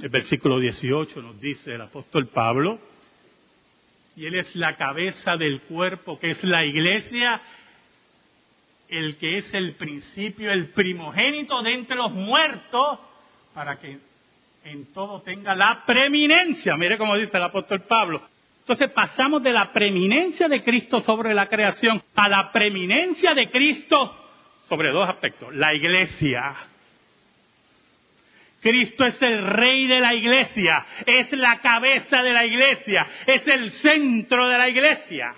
El 0.00 0.08
versículo 0.08 0.58
18 0.58 1.20
nos 1.20 1.40
dice 1.40 1.74
el 1.74 1.82
apóstol 1.82 2.28
Pablo, 2.28 2.78
y 4.16 4.26
Él 4.26 4.36
es 4.36 4.54
la 4.56 4.76
cabeza 4.76 5.36
del 5.36 5.62
cuerpo, 5.62 6.18
que 6.18 6.30
es 6.30 6.44
la 6.44 6.64
iglesia, 6.64 7.42
el 8.88 9.16
que 9.16 9.38
es 9.38 9.52
el 9.54 9.74
principio, 9.74 10.50
el 10.50 10.68
primogénito 10.68 11.60
de 11.62 11.74
entre 11.74 11.96
los 11.96 12.12
muertos, 12.12 13.00
para 13.52 13.78
que 13.78 13.98
en 14.64 14.86
todo 14.92 15.20
tenga 15.20 15.54
la 15.54 15.84
preeminencia. 15.84 16.76
Mire 16.76 16.96
cómo 16.96 17.16
dice 17.16 17.36
el 17.36 17.42
apóstol 17.42 17.82
Pablo. 17.82 18.22
Entonces 18.64 18.90
pasamos 18.90 19.42
de 19.42 19.52
la 19.52 19.72
preeminencia 19.72 20.48
de 20.48 20.62
Cristo 20.62 21.02
sobre 21.02 21.34
la 21.34 21.48
creación 21.48 22.02
a 22.14 22.28
la 22.28 22.50
preeminencia 22.50 23.34
de 23.34 23.50
Cristo 23.50 24.16
sobre 24.68 24.90
dos 24.90 25.08
aspectos. 25.08 25.54
La 25.54 25.74
iglesia 25.74 26.54
Cristo 28.64 29.04
es 29.04 29.20
el 29.20 29.46
rey 29.46 29.86
de 29.86 30.00
la 30.00 30.14
iglesia, 30.14 30.86
es 31.04 31.30
la 31.32 31.60
cabeza 31.60 32.22
de 32.22 32.32
la 32.32 32.46
iglesia, 32.46 33.06
es 33.26 33.46
el 33.46 33.70
centro 33.72 34.48
de 34.48 34.56
la 34.56 34.70
iglesia. 34.70 35.34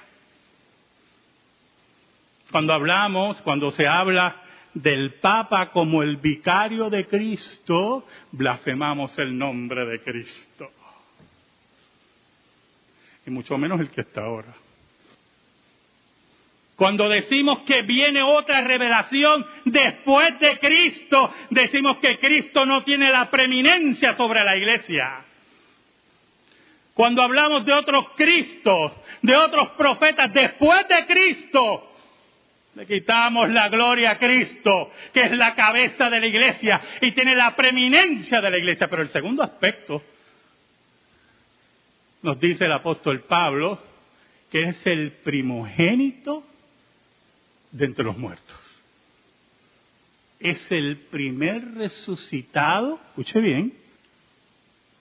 Cuando 2.52 2.72
hablamos, 2.72 3.42
cuando 3.42 3.72
se 3.72 3.84
habla 3.84 4.42
del 4.74 5.14
Papa 5.14 5.72
como 5.72 6.04
el 6.04 6.18
vicario 6.18 6.88
de 6.88 7.08
Cristo, 7.08 8.06
blasfemamos 8.30 9.18
el 9.18 9.36
nombre 9.36 9.86
de 9.86 10.00
Cristo. 10.02 10.70
Y 13.26 13.30
mucho 13.30 13.58
menos 13.58 13.80
el 13.80 13.90
que 13.90 14.02
está 14.02 14.22
ahora. 14.22 14.54
Cuando 16.76 17.08
decimos 17.08 17.60
que 17.66 17.82
viene 17.82 18.22
otra 18.22 18.60
revelación 18.60 19.46
después 19.64 20.38
de 20.38 20.58
Cristo, 20.58 21.32
decimos 21.50 21.96
que 21.98 22.18
Cristo 22.18 22.66
no 22.66 22.84
tiene 22.84 23.10
la 23.10 23.30
preeminencia 23.30 24.14
sobre 24.14 24.44
la 24.44 24.56
iglesia. 24.56 25.24
Cuando 26.92 27.22
hablamos 27.22 27.64
de 27.64 27.72
otros 27.72 28.06
Cristos, 28.16 28.92
de 29.22 29.36
otros 29.36 29.70
profetas 29.70 30.32
después 30.32 30.86
de 30.88 31.06
Cristo, 31.06 31.92
le 32.74 32.86
quitamos 32.86 33.48
la 33.48 33.70
gloria 33.70 34.12
a 34.12 34.18
Cristo, 34.18 34.90
que 35.14 35.22
es 35.22 35.32
la 35.32 35.54
cabeza 35.54 36.10
de 36.10 36.20
la 36.20 36.26
iglesia 36.26 36.80
y 37.00 37.12
tiene 37.12 37.34
la 37.34 37.56
preeminencia 37.56 38.40
de 38.42 38.50
la 38.50 38.58
iglesia. 38.58 38.86
Pero 38.86 39.00
el 39.00 39.08
segundo 39.08 39.42
aspecto, 39.42 40.02
nos 42.26 42.40
dice 42.40 42.64
el 42.64 42.72
apóstol 42.72 43.20
Pablo, 43.20 43.78
que 44.50 44.64
es 44.64 44.84
el 44.84 45.12
primogénito 45.12 46.42
de 47.70 47.84
entre 47.84 48.04
los 48.04 48.18
muertos. 48.18 48.58
Es 50.40 50.72
el 50.72 50.96
primer 50.96 51.74
resucitado, 51.74 52.98
escuche 53.10 53.40
bien, 53.40 53.72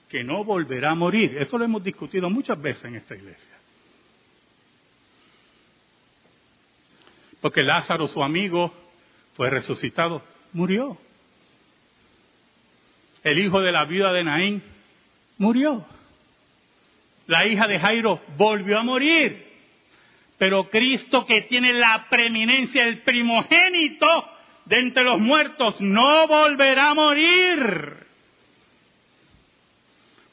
que 0.08 0.22
no 0.22 0.44
volverá 0.44 0.92
a 0.92 0.94
morir. 0.94 1.36
Esto 1.38 1.58
lo 1.58 1.64
hemos 1.64 1.82
discutido 1.82 2.30
muchas 2.30 2.62
veces 2.62 2.84
en 2.84 2.94
esta 2.94 3.16
iglesia. 3.16 3.58
Porque 7.40 7.64
Lázaro, 7.64 8.06
su 8.06 8.22
amigo, 8.22 8.72
fue 9.34 9.50
resucitado, 9.50 10.22
murió. 10.52 10.96
El 13.24 13.40
hijo 13.40 13.60
de 13.60 13.72
la 13.72 13.84
viuda 13.84 14.12
de 14.12 14.22
Naín 14.22 14.62
murió. 15.38 15.84
La 17.26 17.46
hija 17.46 17.66
de 17.66 17.78
Jairo 17.78 18.20
volvió 18.36 18.78
a 18.78 18.82
morir. 18.82 19.46
Pero 20.38 20.68
Cristo 20.68 21.24
que 21.24 21.42
tiene 21.42 21.72
la 21.72 22.06
preeminencia, 22.10 22.84
el 22.84 23.02
primogénito 23.02 24.30
de 24.66 24.78
entre 24.78 25.04
los 25.04 25.18
muertos, 25.18 25.80
no 25.80 26.26
volverá 26.26 26.90
a 26.90 26.94
morir. 26.94 28.06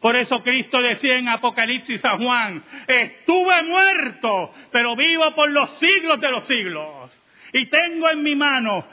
Por 0.04 0.18
eso 0.18 0.44
Cristo 0.44 0.82
decía 0.82 1.16
en 1.16 1.30
Apocalipsis 1.30 2.04
a 2.04 2.18
Juan, 2.18 2.62
estuve 2.88 3.64
muerto, 3.64 4.54
pero 4.70 4.98
vivo 4.98 5.34
por 5.34 5.50
los 5.50 5.80
siglos 5.80 6.20
de 6.20 6.30
los 6.30 6.46
siglos. 6.46 7.10
Y 7.54 7.68
tengo 7.68 8.10
en 8.10 8.22
mi 8.22 8.36
mano 8.36 8.86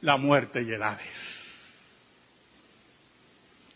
la 0.00 0.16
muerte 0.16 0.62
y 0.62 0.72
el 0.72 0.82
Hades. 0.82 1.21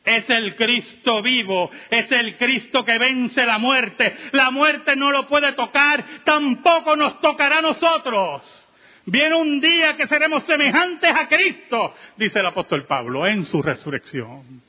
Es 0.06 0.30
el 0.30 0.54
Cristo 0.54 1.20
vivo, 1.20 1.68
es 1.90 2.10
el 2.12 2.36
Cristo 2.36 2.84
que 2.84 2.96
vence 2.96 3.44
la 3.44 3.58
muerte. 3.58 4.16
La 4.30 4.52
muerte 4.52 4.94
no 4.94 5.10
lo 5.10 5.26
puede 5.26 5.52
tocar, 5.54 6.22
tampoco 6.22 6.94
nos 6.94 7.20
tocará 7.20 7.58
a 7.58 7.62
nosotros. 7.62 8.68
Viene 9.06 9.34
un 9.34 9.60
día 9.60 9.96
que 9.96 10.06
seremos 10.06 10.44
semejantes 10.44 11.10
a 11.10 11.26
Cristo, 11.26 11.92
dice 12.16 12.38
el 12.38 12.46
apóstol 12.46 12.86
Pablo, 12.86 13.26
en 13.26 13.44
su 13.44 13.60
resurrección. 13.60 14.62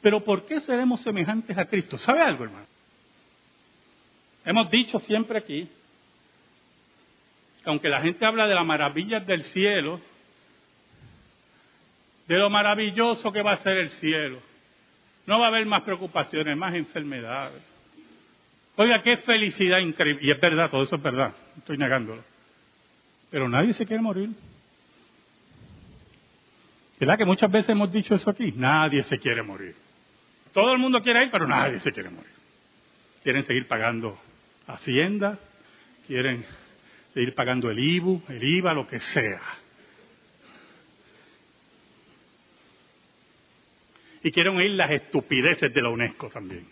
Pero 0.00 0.22
¿por 0.24 0.46
qué 0.46 0.60
seremos 0.60 1.00
semejantes 1.00 1.58
a 1.58 1.64
Cristo? 1.64 1.98
¿Sabe 1.98 2.20
algo, 2.20 2.44
hermano? 2.44 2.66
Hemos 4.44 4.70
dicho 4.70 5.00
siempre 5.00 5.38
aquí 5.38 5.68
que 7.64 7.70
aunque 7.70 7.88
la 7.88 8.02
gente 8.02 8.24
habla 8.24 8.46
de 8.46 8.54
las 8.54 8.66
maravillas 8.66 9.26
del 9.26 9.42
cielo, 9.44 10.00
de 12.32 12.38
lo 12.38 12.48
maravilloso 12.48 13.30
que 13.30 13.42
va 13.42 13.52
a 13.52 13.56
ser 13.58 13.76
el 13.76 13.90
cielo, 13.90 14.38
no 15.26 15.38
va 15.38 15.46
a 15.46 15.48
haber 15.48 15.66
más 15.66 15.82
preocupaciones, 15.82 16.56
más 16.56 16.74
enfermedades. 16.74 17.62
Oiga, 18.76 19.02
qué 19.02 19.18
felicidad 19.18 19.80
increíble. 19.80 20.24
Y 20.24 20.30
es 20.30 20.40
verdad, 20.40 20.70
todo 20.70 20.82
eso 20.82 20.96
es 20.96 21.02
verdad, 21.02 21.34
estoy 21.58 21.76
negándolo. 21.76 22.24
Pero 23.30 23.50
nadie 23.50 23.74
se 23.74 23.84
quiere 23.84 24.02
morir. 24.02 24.30
¿Verdad 26.98 27.18
que 27.18 27.26
muchas 27.26 27.50
veces 27.50 27.68
hemos 27.68 27.92
dicho 27.92 28.14
eso 28.14 28.30
aquí? 28.30 28.52
Nadie 28.56 29.02
se 29.02 29.18
quiere 29.18 29.42
morir. 29.42 29.74
Todo 30.54 30.72
el 30.72 30.78
mundo 30.78 31.02
quiere 31.02 31.24
ir, 31.24 31.30
pero 31.30 31.46
nadie 31.46 31.80
se 31.80 31.92
quiere 31.92 32.08
morir. 32.08 32.32
Quieren 33.22 33.44
seguir 33.44 33.68
pagando 33.68 34.18
Hacienda, 34.66 35.38
quieren 36.06 36.46
seguir 37.12 37.34
pagando 37.34 37.70
el 37.70 37.78
IBU, 37.78 38.22
el 38.28 38.42
IVA, 38.42 38.72
lo 38.72 38.86
que 38.86 39.00
sea. 39.00 39.40
Y 44.22 44.30
quieren 44.30 44.56
oír 44.56 44.70
las 44.72 44.90
estupideces 44.90 45.72
de 45.72 45.82
la 45.82 45.88
UNESCO 45.88 46.28
también. 46.28 46.66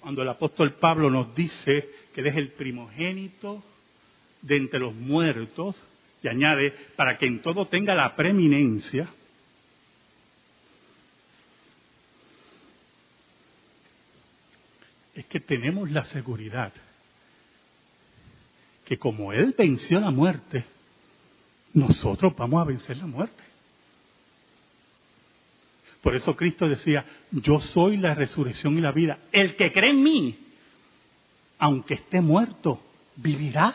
Cuando 0.00 0.22
el 0.22 0.28
apóstol 0.28 0.74
Pablo 0.74 1.10
nos 1.10 1.34
dice 1.34 1.88
que 2.12 2.20
Él 2.20 2.26
es 2.28 2.36
el 2.36 2.52
primogénito 2.52 3.62
de 4.42 4.56
entre 4.56 4.80
los 4.80 4.94
muertos, 4.94 5.76
y 6.22 6.28
añade, 6.28 6.72
para 6.96 7.18
que 7.18 7.26
en 7.26 7.40
todo 7.40 7.66
tenga 7.68 7.94
la 7.94 8.14
preeminencia, 8.14 9.08
es 15.14 15.26
que 15.26 15.40
tenemos 15.40 15.90
la 15.90 16.04
seguridad 16.06 16.72
que 18.84 18.98
como 18.98 19.32
Él 19.32 19.54
venció 19.56 20.00
la 20.00 20.10
muerte, 20.10 20.64
nosotros 21.74 22.34
vamos 22.36 22.62
a 22.62 22.64
vencer 22.64 22.96
la 22.96 23.06
muerte. 23.06 23.42
Por 26.00 26.14
eso 26.14 26.36
Cristo 26.36 26.68
decía, 26.68 27.04
yo 27.30 27.60
soy 27.60 27.96
la 27.96 28.14
resurrección 28.14 28.78
y 28.78 28.80
la 28.80 28.92
vida. 28.92 29.18
El 29.32 29.56
que 29.56 29.72
cree 29.72 29.90
en 29.90 30.02
mí, 30.02 30.38
aunque 31.58 31.94
esté 31.94 32.20
muerto, 32.20 32.82
vivirá. 33.16 33.74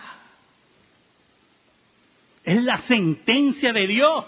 Es 2.44 2.62
la 2.64 2.80
sentencia 2.82 3.74
de 3.74 3.88
Dios. 3.88 4.26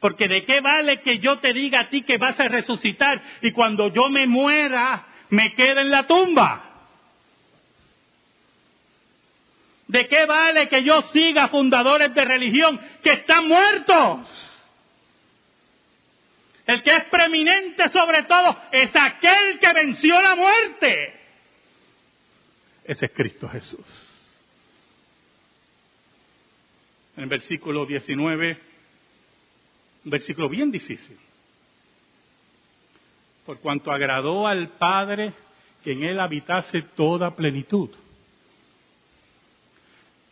Porque 0.00 0.28
de 0.28 0.44
qué 0.44 0.60
vale 0.60 1.00
que 1.00 1.18
yo 1.18 1.38
te 1.38 1.52
diga 1.52 1.80
a 1.80 1.88
ti 1.88 2.02
que 2.02 2.18
vas 2.18 2.38
a 2.38 2.48
resucitar 2.48 3.20
y 3.42 3.52
cuando 3.52 3.92
yo 3.92 4.08
me 4.10 4.26
muera 4.26 5.06
me 5.30 5.54
quede 5.54 5.80
en 5.80 5.90
la 5.90 6.06
tumba. 6.06 6.73
¿De 9.86 10.08
qué 10.08 10.26
vale 10.26 10.68
que 10.68 10.82
yo 10.82 11.02
siga 11.02 11.48
fundadores 11.48 12.14
de 12.14 12.24
religión 12.24 12.80
que 13.02 13.12
están 13.12 13.46
muertos? 13.48 14.50
El 16.66 16.82
que 16.82 16.96
es 16.96 17.04
preeminente 17.04 17.88
sobre 17.90 18.22
todo 18.22 18.56
es 18.72 18.90
aquel 18.96 19.58
que 19.58 19.72
venció 19.72 20.20
la 20.20 20.34
muerte. 20.34 21.20
Ese 22.84 23.06
es 23.06 23.12
Cristo 23.12 23.48
Jesús. 23.48 24.10
En 27.16 27.24
el 27.24 27.28
versículo 27.28 27.84
19 27.84 28.74
un 30.04 30.10
versículo 30.10 30.48
bien 30.48 30.70
difícil. 30.70 31.16
Por 33.46 33.58
cuanto 33.60 33.90
agradó 33.90 34.46
al 34.46 34.68
Padre 34.70 35.32
que 35.82 35.92
en 35.92 36.04
él 36.04 36.20
habitase 36.20 36.82
toda 36.94 37.34
plenitud. 37.34 37.90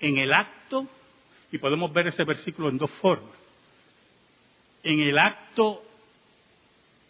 En 0.02 0.18
el 0.18 0.34
acto, 0.34 0.86
y 1.50 1.56
podemos 1.56 1.90
ver 1.92 2.08
ese 2.08 2.24
versículo 2.24 2.68
en 2.68 2.76
dos 2.76 2.90
formas, 3.00 3.32
en 4.82 5.00
el 5.00 5.18
acto 5.18 5.82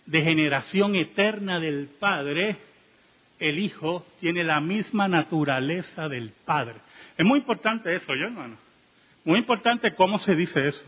de 0.06 0.22
generación 0.22 0.94
eterna 0.94 1.58
del 1.58 1.88
Padre, 1.98 2.58
el 3.38 3.58
Hijo 3.58 4.06
tiene 4.20 4.44
la 4.44 4.60
misma 4.60 5.08
naturaleza 5.08 6.08
del 6.08 6.30
Padre. 6.44 6.76
Es 7.16 7.24
muy 7.24 7.40
importante 7.40 7.94
eso, 7.96 8.14
yo 8.14 8.26
hermano. 8.26 8.56
Muy 9.24 9.38
importante 9.38 9.94
cómo 9.94 10.18
se 10.18 10.34
dice 10.34 10.68
eso. 10.68 10.84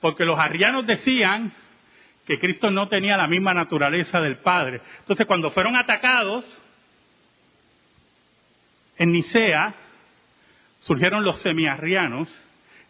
Porque 0.00 0.24
los 0.24 0.38
arrianos 0.38 0.86
decían 0.86 1.52
que 2.26 2.38
Cristo 2.38 2.70
no 2.70 2.88
tenía 2.88 3.16
la 3.16 3.28
misma 3.28 3.54
naturaleza 3.54 4.20
del 4.20 4.36
Padre. 4.36 4.80
Entonces, 5.00 5.26
cuando 5.26 5.50
fueron 5.50 5.76
atacados 5.76 6.44
en 8.98 9.12
Nicea, 9.12 9.74
surgieron 10.86 11.24
los 11.24 11.40
semiarrianos, 11.40 12.32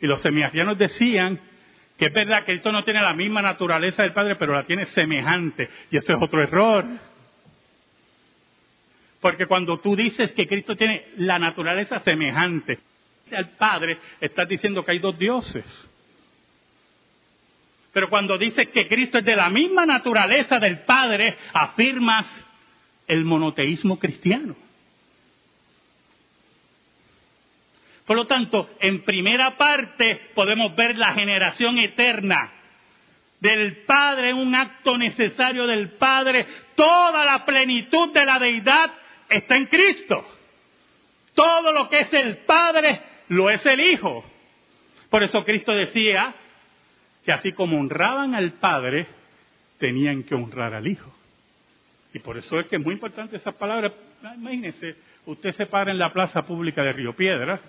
y 0.01 0.07
los 0.07 0.21
semiarrianos 0.21 0.77
decían 0.77 1.41
que 1.97 2.07
es 2.07 2.13
verdad 2.13 2.41
que 2.41 2.53
Cristo 2.53 2.71
no 2.71 2.85
tiene 2.85 3.01
la 3.01 3.15
misma 3.15 3.41
naturaleza 3.41 4.03
del 4.03 4.13
Padre, 4.13 4.37
pero 4.37 4.53
la 4.53 4.65
tiene 4.65 4.85
semejante, 4.85 5.71
y 5.91 5.97
eso 5.97 6.13
es 6.15 6.23
otro 6.23 6.43
error. 6.43 6.85
Porque 9.19 9.47
cuando 9.47 9.79
tú 9.79 9.97
dices 9.97 10.33
que 10.33 10.47
Cristo 10.47 10.77
tiene 10.77 11.07
la 11.17 11.39
naturaleza 11.39 11.99
semejante 12.01 12.79
al 13.35 13.49
Padre, 13.57 13.99
estás 14.21 14.47
diciendo 14.47 14.85
que 14.85 14.93
hay 14.93 14.99
dos 14.99 15.19
dioses. 15.19 15.65
Pero 17.95 18.11
cuando 18.11 18.37
dices 18.37 18.69
que 18.69 18.87
Cristo 18.87 19.19
es 19.19 19.25
de 19.25 19.37
la 19.37 19.49
misma 19.49 19.87
naturaleza 19.87 20.59
del 20.59 20.81
Padre, 20.81 21.35
afirmas 21.55 22.27
el 23.09 23.25
monoteísmo 23.25 23.99
cristiano. 23.99 24.55
Por 28.07 28.17
lo 28.17 28.27
tanto, 28.27 28.71
en 28.79 29.03
primera 29.03 29.57
parte 29.57 30.31
podemos 30.35 30.75
ver 30.77 30.97
la 30.97 31.13
generación 31.13 31.79
eterna 31.79 32.53
del 33.41 33.79
Padre, 33.79 34.33
un 34.33 34.55
acto 34.55 34.97
necesario 34.97 35.67
del 35.67 35.91
Padre. 35.91 36.47
Toda 36.77 37.25
la 37.25 37.45
plenitud 37.45 38.13
de 38.13 38.25
la 38.25 38.39
deidad 38.39 38.93
está 39.29 39.57
en 39.57 39.67
Cristo. 39.67 40.25
Todo 41.35 41.73
lo 41.73 41.89
que 41.89 42.01
es 42.01 42.13
el 42.13 42.39
Padre 42.39 43.01
lo 43.29 43.51
es 43.51 43.67
el 43.67 43.81
Hijo. 43.81 44.25
Por 45.11 45.25
eso 45.25 45.43
Cristo 45.43 45.73
decía, 45.73 46.33
que 47.25 47.33
así 47.33 47.53
como 47.53 47.81
honraban 47.81 48.37
al 48.37 48.53
Padre, 48.53 49.07
tenían 49.79 50.23
que 50.23 50.37
honrar 50.37 50.75
al 50.75 50.87
Hijo. 50.87 51.13
Y 52.15 52.21
por 52.21 52.39
eso 52.39 52.61
es 52.61 52.67
que 52.67 52.77
es 52.77 52.83
muy 52.83 52.95
importante 52.95 53.37
esa 53.37 53.51
palabra. 53.51 53.93
Imagínese, 54.37 54.95
usted 55.27 55.51
se 55.53 55.67
para 55.67 55.91
en 55.91 55.99
la 55.99 56.13
plaza 56.13 56.47
pública 56.47 56.83
de 56.83 56.93
Río 56.93 57.15
Piedra 57.15 57.61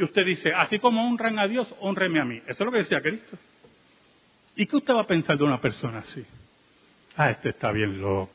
y 0.00 0.02
usted 0.02 0.24
dice, 0.24 0.54
así 0.54 0.78
como 0.78 1.06
honran 1.06 1.38
a 1.38 1.46
Dios, 1.46 1.74
honreme 1.78 2.20
a 2.20 2.24
mí. 2.24 2.40
Eso 2.46 2.52
es 2.52 2.60
lo 2.60 2.72
que 2.72 2.78
decía 2.78 3.02
Cristo. 3.02 3.36
¿Y 4.56 4.64
qué 4.64 4.76
usted 4.76 4.94
va 4.94 5.02
a 5.02 5.06
pensar 5.06 5.36
de 5.36 5.44
una 5.44 5.60
persona 5.60 5.98
así? 5.98 6.24
Ah, 7.18 7.28
este 7.28 7.50
está 7.50 7.70
bien 7.70 8.00
loco. 8.00 8.32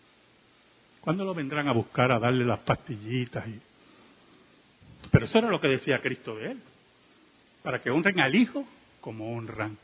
¿Cuándo 1.02 1.26
lo 1.26 1.34
vendrán 1.34 1.68
a 1.68 1.72
buscar 1.72 2.12
a 2.12 2.20
darle 2.20 2.46
las 2.46 2.60
pastillitas? 2.60 3.48
Y... 3.48 3.60
Pero 5.10 5.26
eso 5.26 5.40
era 5.40 5.50
lo 5.50 5.60
que 5.60 5.70
decía 5.70 6.00
Cristo 6.04 6.36
de 6.36 6.52
él. 6.52 6.62
Para 7.64 7.82
que 7.82 7.90
honren 7.90 8.20
al 8.20 8.36
Hijo 8.36 8.64
como 9.02 9.36
honran 9.36 9.76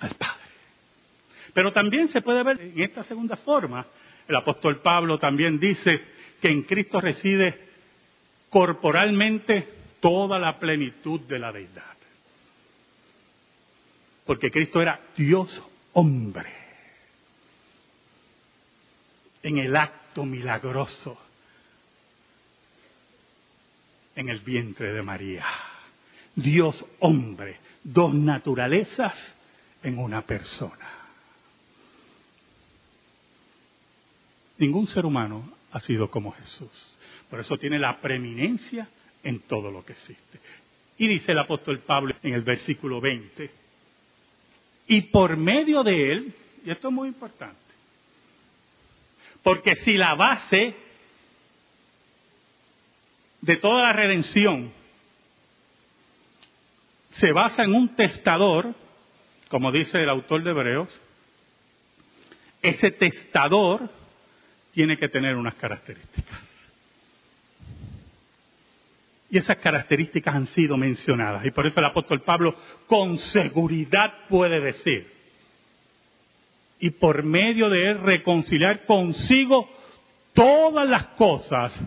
al 0.00 0.16
Padre. 0.16 0.42
Pero 1.54 1.72
también 1.72 2.08
se 2.08 2.20
puede 2.20 2.42
ver 2.42 2.60
en 2.60 2.80
esta 2.82 3.04
segunda 3.04 3.36
forma, 3.36 3.86
el 4.26 4.34
apóstol 4.34 4.80
Pablo 4.80 5.20
también 5.20 5.60
dice 5.60 6.00
que 6.42 6.48
en 6.48 6.62
Cristo 6.62 7.00
reside 7.00 7.68
corporalmente 8.50 9.77
toda 10.00 10.38
la 10.38 10.58
plenitud 10.58 11.20
de 11.20 11.38
la 11.38 11.52
deidad. 11.52 11.96
Porque 14.24 14.50
Cristo 14.50 14.82
era 14.82 15.00
Dios 15.16 15.62
hombre. 15.92 16.52
En 19.42 19.58
el 19.58 19.74
acto 19.76 20.24
milagroso 20.24 21.18
en 24.18 24.28
el 24.28 24.40
vientre 24.40 24.92
de 24.92 25.00
María. 25.00 25.44
Dios 26.34 26.84
hombre, 26.98 27.60
dos 27.84 28.12
naturalezas 28.12 29.16
en 29.80 29.96
una 29.96 30.22
persona. 30.22 30.90
Ningún 34.58 34.88
ser 34.88 35.06
humano 35.06 35.52
ha 35.70 35.78
sido 35.80 36.10
como 36.10 36.32
Jesús. 36.32 36.98
Por 37.30 37.38
eso 37.38 37.56
tiene 37.58 37.78
la 37.78 38.00
preeminencia 38.00 38.88
en 39.22 39.40
todo 39.40 39.70
lo 39.70 39.84
que 39.84 39.92
existe. 39.92 40.40
Y 40.98 41.06
dice 41.06 41.32
el 41.32 41.38
apóstol 41.38 41.80
Pablo 41.80 42.14
en 42.22 42.34
el 42.34 42.42
versículo 42.42 43.00
20, 43.00 43.50
y 44.88 45.02
por 45.02 45.36
medio 45.36 45.82
de 45.82 46.12
él, 46.12 46.34
y 46.64 46.70
esto 46.70 46.88
es 46.88 46.94
muy 46.94 47.08
importante, 47.08 47.56
porque 49.42 49.76
si 49.76 49.94
la 49.94 50.14
base 50.14 50.74
de 53.40 53.56
toda 53.56 53.82
la 53.82 53.92
redención 53.92 54.72
se 57.12 57.32
basa 57.32 57.64
en 57.64 57.74
un 57.74 57.94
testador, 57.94 58.74
como 59.48 59.72
dice 59.72 60.02
el 60.02 60.08
autor 60.08 60.42
de 60.42 60.50
Hebreos, 60.50 60.88
ese 62.62 62.90
testador 62.90 63.88
tiene 64.72 64.96
que 64.96 65.08
tener 65.08 65.36
unas 65.36 65.54
características. 65.54 66.47
Y 69.30 69.38
esas 69.38 69.58
características 69.58 70.34
han 70.34 70.46
sido 70.48 70.76
mencionadas. 70.76 71.44
Y 71.44 71.50
por 71.50 71.66
eso 71.66 71.80
el 71.80 71.86
apóstol 71.86 72.22
Pablo 72.22 72.54
con 72.86 73.18
seguridad 73.18 74.26
puede 74.28 74.60
decir, 74.60 75.12
y 76.80 76.90
por 76.90 77.22
medio 77.22 77.68
de 77.68 77.90
él 77.90 78.00
reconciliar 78.00 78.86
consigo 78.86 79.68
todas 80.32 80.88
las 80.88 81.06
cosas, 81.08 81.78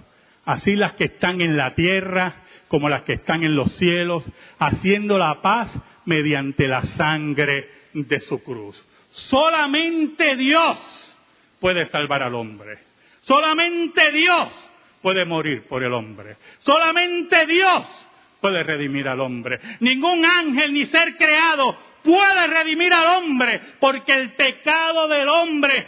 así 0.46 0.76
las 0.76 0.94
que 0.94 1.06
están 1.06 1.42
en 1.42 1.56
la 1.56 1.74
tierra 1.74 2.44
como 2.68 2.90
las 2.90 3.04
que 3.04 3.14
están 3.14 3.44
en 3.44 3.56
los 3.56 3.72
cielos, 3.74 4.24
haciendo 4.60 5.18
la 5.18 5.42
paz 5.42 5.76
mediante 6.06 6.68
la 6.68 6.82
sangre 6.84 7.70
de 7.94 8.20
su 8.22 8.42
cruz. 8.44 8.82
Solamente 9.12 10.38
Dios 10.38 11.18
puede 11.60 11.86
salvar 11.88 12.24
al 12.24 12.36
hombre. 12.36 12.80
Solamente 13.22 14.12
Dios 14.12 14.48
puede 15.02 15.26
morir 15.26 15.64
por 15.68 15.84
el 15.84 15.94
hombre. 15.94 16.38
Solamente 16.60 17.46
Dios 17.46 17.84
puede 18.40 18.64
redimir 18.64 19.08
al 19.08 19.20
hombre. 19.20 19.60
Ningún 19.80 20.26
ángel 20.26 20.74
ni 20.74 20.86
ser 20.86 21.16
creado 21.18 21.78
puede 22.04 22.48
redimir 22.48 22.94
al 22.94 23.18
hombre 23.18 23.62
porque 23.80 24.14
el 24.14 24.34
pecado 24.34 25.08
del 25.08 25.28
hombre 25.30 25.88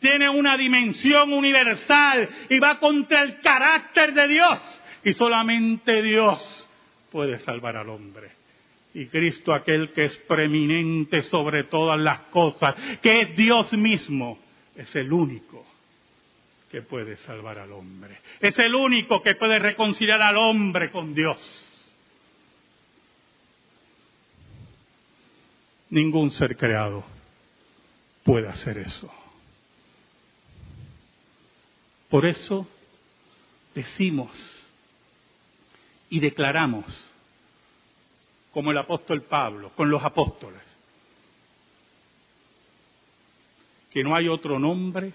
tiene 0.00 0.28
una 0.28 0.56
dimensión 0.56 1.32
universal 1.32 2.28
y 2.50 2.58
va 2.58 2.78
contra 2.78 3.22
el 3.22 3.40
carácter 3.40 4.12
de 4.12 4.28
Dios. 4.28 4.80
Y 5.04 5.12
solamente 5.12 6.02
Dios 6.02 6.68
puede 7.10 7.38
salvar 7.38 7.76
al 7.76 7.88
hombre. 7.88 8.30
Y 8.94 9.06
Cristo, 9.06 9.52
aquel 9.52 9.92
que 9.92 10.04
es 10.04 10.16
preeminente 10.18 11.22
sobre 11.22 11.64
todas 11.64 11.98
las 11.98 12.20
cosas, 12.30 12.74
que 13.02 13.22
es 13.22 13.36
Dios 13.36 13.72
mismo, 13.72 14.38
es 14.76 14.94
el 14.94 15.12
único 15.12 15.73
que 16.74 16.82
puede 16.82 17.16
salvar 17.18 17.60
al 17.60 17.70
hombre. 17.70 18.18
Es 18.40 18.58
el 18.58 18.74
único 18.74 19.22
que 19.22 19.36
puede 19.36 19.60
reconciliar 19.60 20.20
al 20.20 20.36
hombre 20.36 20.90
con 20.90 21.14
Dios. 21.14 21.38
Ningún 25.90 26.32
ser 26.32 26.56
creado 26.56 27.04
puede 28.24 28.48
hacer 28.48 28.78
eso. 28.78 29.08
Por 32.10 32.26
eso 32.26 32.66
decimos 33.72 34.32
y 36.10 36.18
declaramos, 36.18 36.84
como 38.52 38.72
el 38.72 38.78
apóstol 38.78 39.22
Pablo, 39.22 39.70
con 39.76 39.88
los 39.88 40.02
apóstoles, 40.02 40.62
que 43.92 44.02
no 44.02 44.16
hay 44.16 44.26
otro 44.26 44.58
nombre 44.58 45.12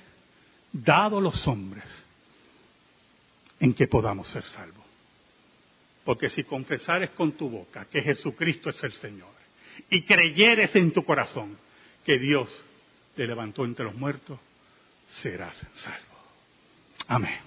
dado 0.71 1.19
los 1.19 1.47
hombres 1.47 1.85
en 3.59 3.73
que 3.73 3.87
podamos 3.87 4.27
ser 4.27 4.43
salvos. 4.43 4.85
Porque 6.03 6.29
si 6.29 6.43
confesares 6.43 7.11
con 7.11 7.33
tu 7.33 7.49
boca 7.49 7.85
que 7.85 8.01
Jesucristo 8.01 8.69
es 8.69 8.83
el 8.83 8.93
Señor 8.93 9.29
y 9.89 10.03
creyeres 10.03 10.75
en 10.75 10.91
tu 10.91 11.03
corazón 11.03 11.57
que 12.03 12.17
Dios 12.17 12.49
te 13.15 13.27
levantó 13.27 13.65
entre 13.65 13.85
los 13.85 13.95
muertos, 13.95 14.39
serás 15.21 15.55
salvo. 15.75 16.17
Amén. 17.07 17.39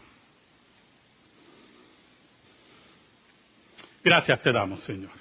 Gracias 4.05 4.43
te 4.43 4.53
damos, 4.53 4.83
Señor. 4.85 5.13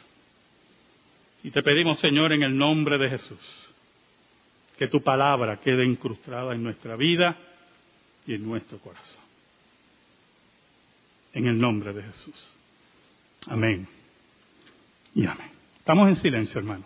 Y 1.44 1.52
te 1.52 1.64
pedimos, 1.64 2.00
Señor, 2.00 2.34
en 2.34 2.44
el 2.44 2.56
nombre 2.56 2.98
de 2.98 3.10
Jesús, 3.10 3.68
que 4.78 4.88
tu 4.88 5.02
palabra 5.02 5.60
quede 5.60 5.86
incrustada 5.86 6.54
en 6.54 6.64
nuestra 6.64 6.96
vida 6.96 7.38
y 8.28 8.36
en 8.36 8.48
nuestro 8.48 8.78
corazón. 8.80 9.22
En 11.34 11.48
el 11.48 11.60
nombre 11.60 11.94
de 11.94 12.04
Jesús. 12.04 12.36
Amén. 13.48 13.88
Y 15.16 15.26
amén. 15.26 15.50
Estamos 15.80 16.10
en 16.10 16.16
silencio, 16.18 16.60
hermano. 16.60 16.86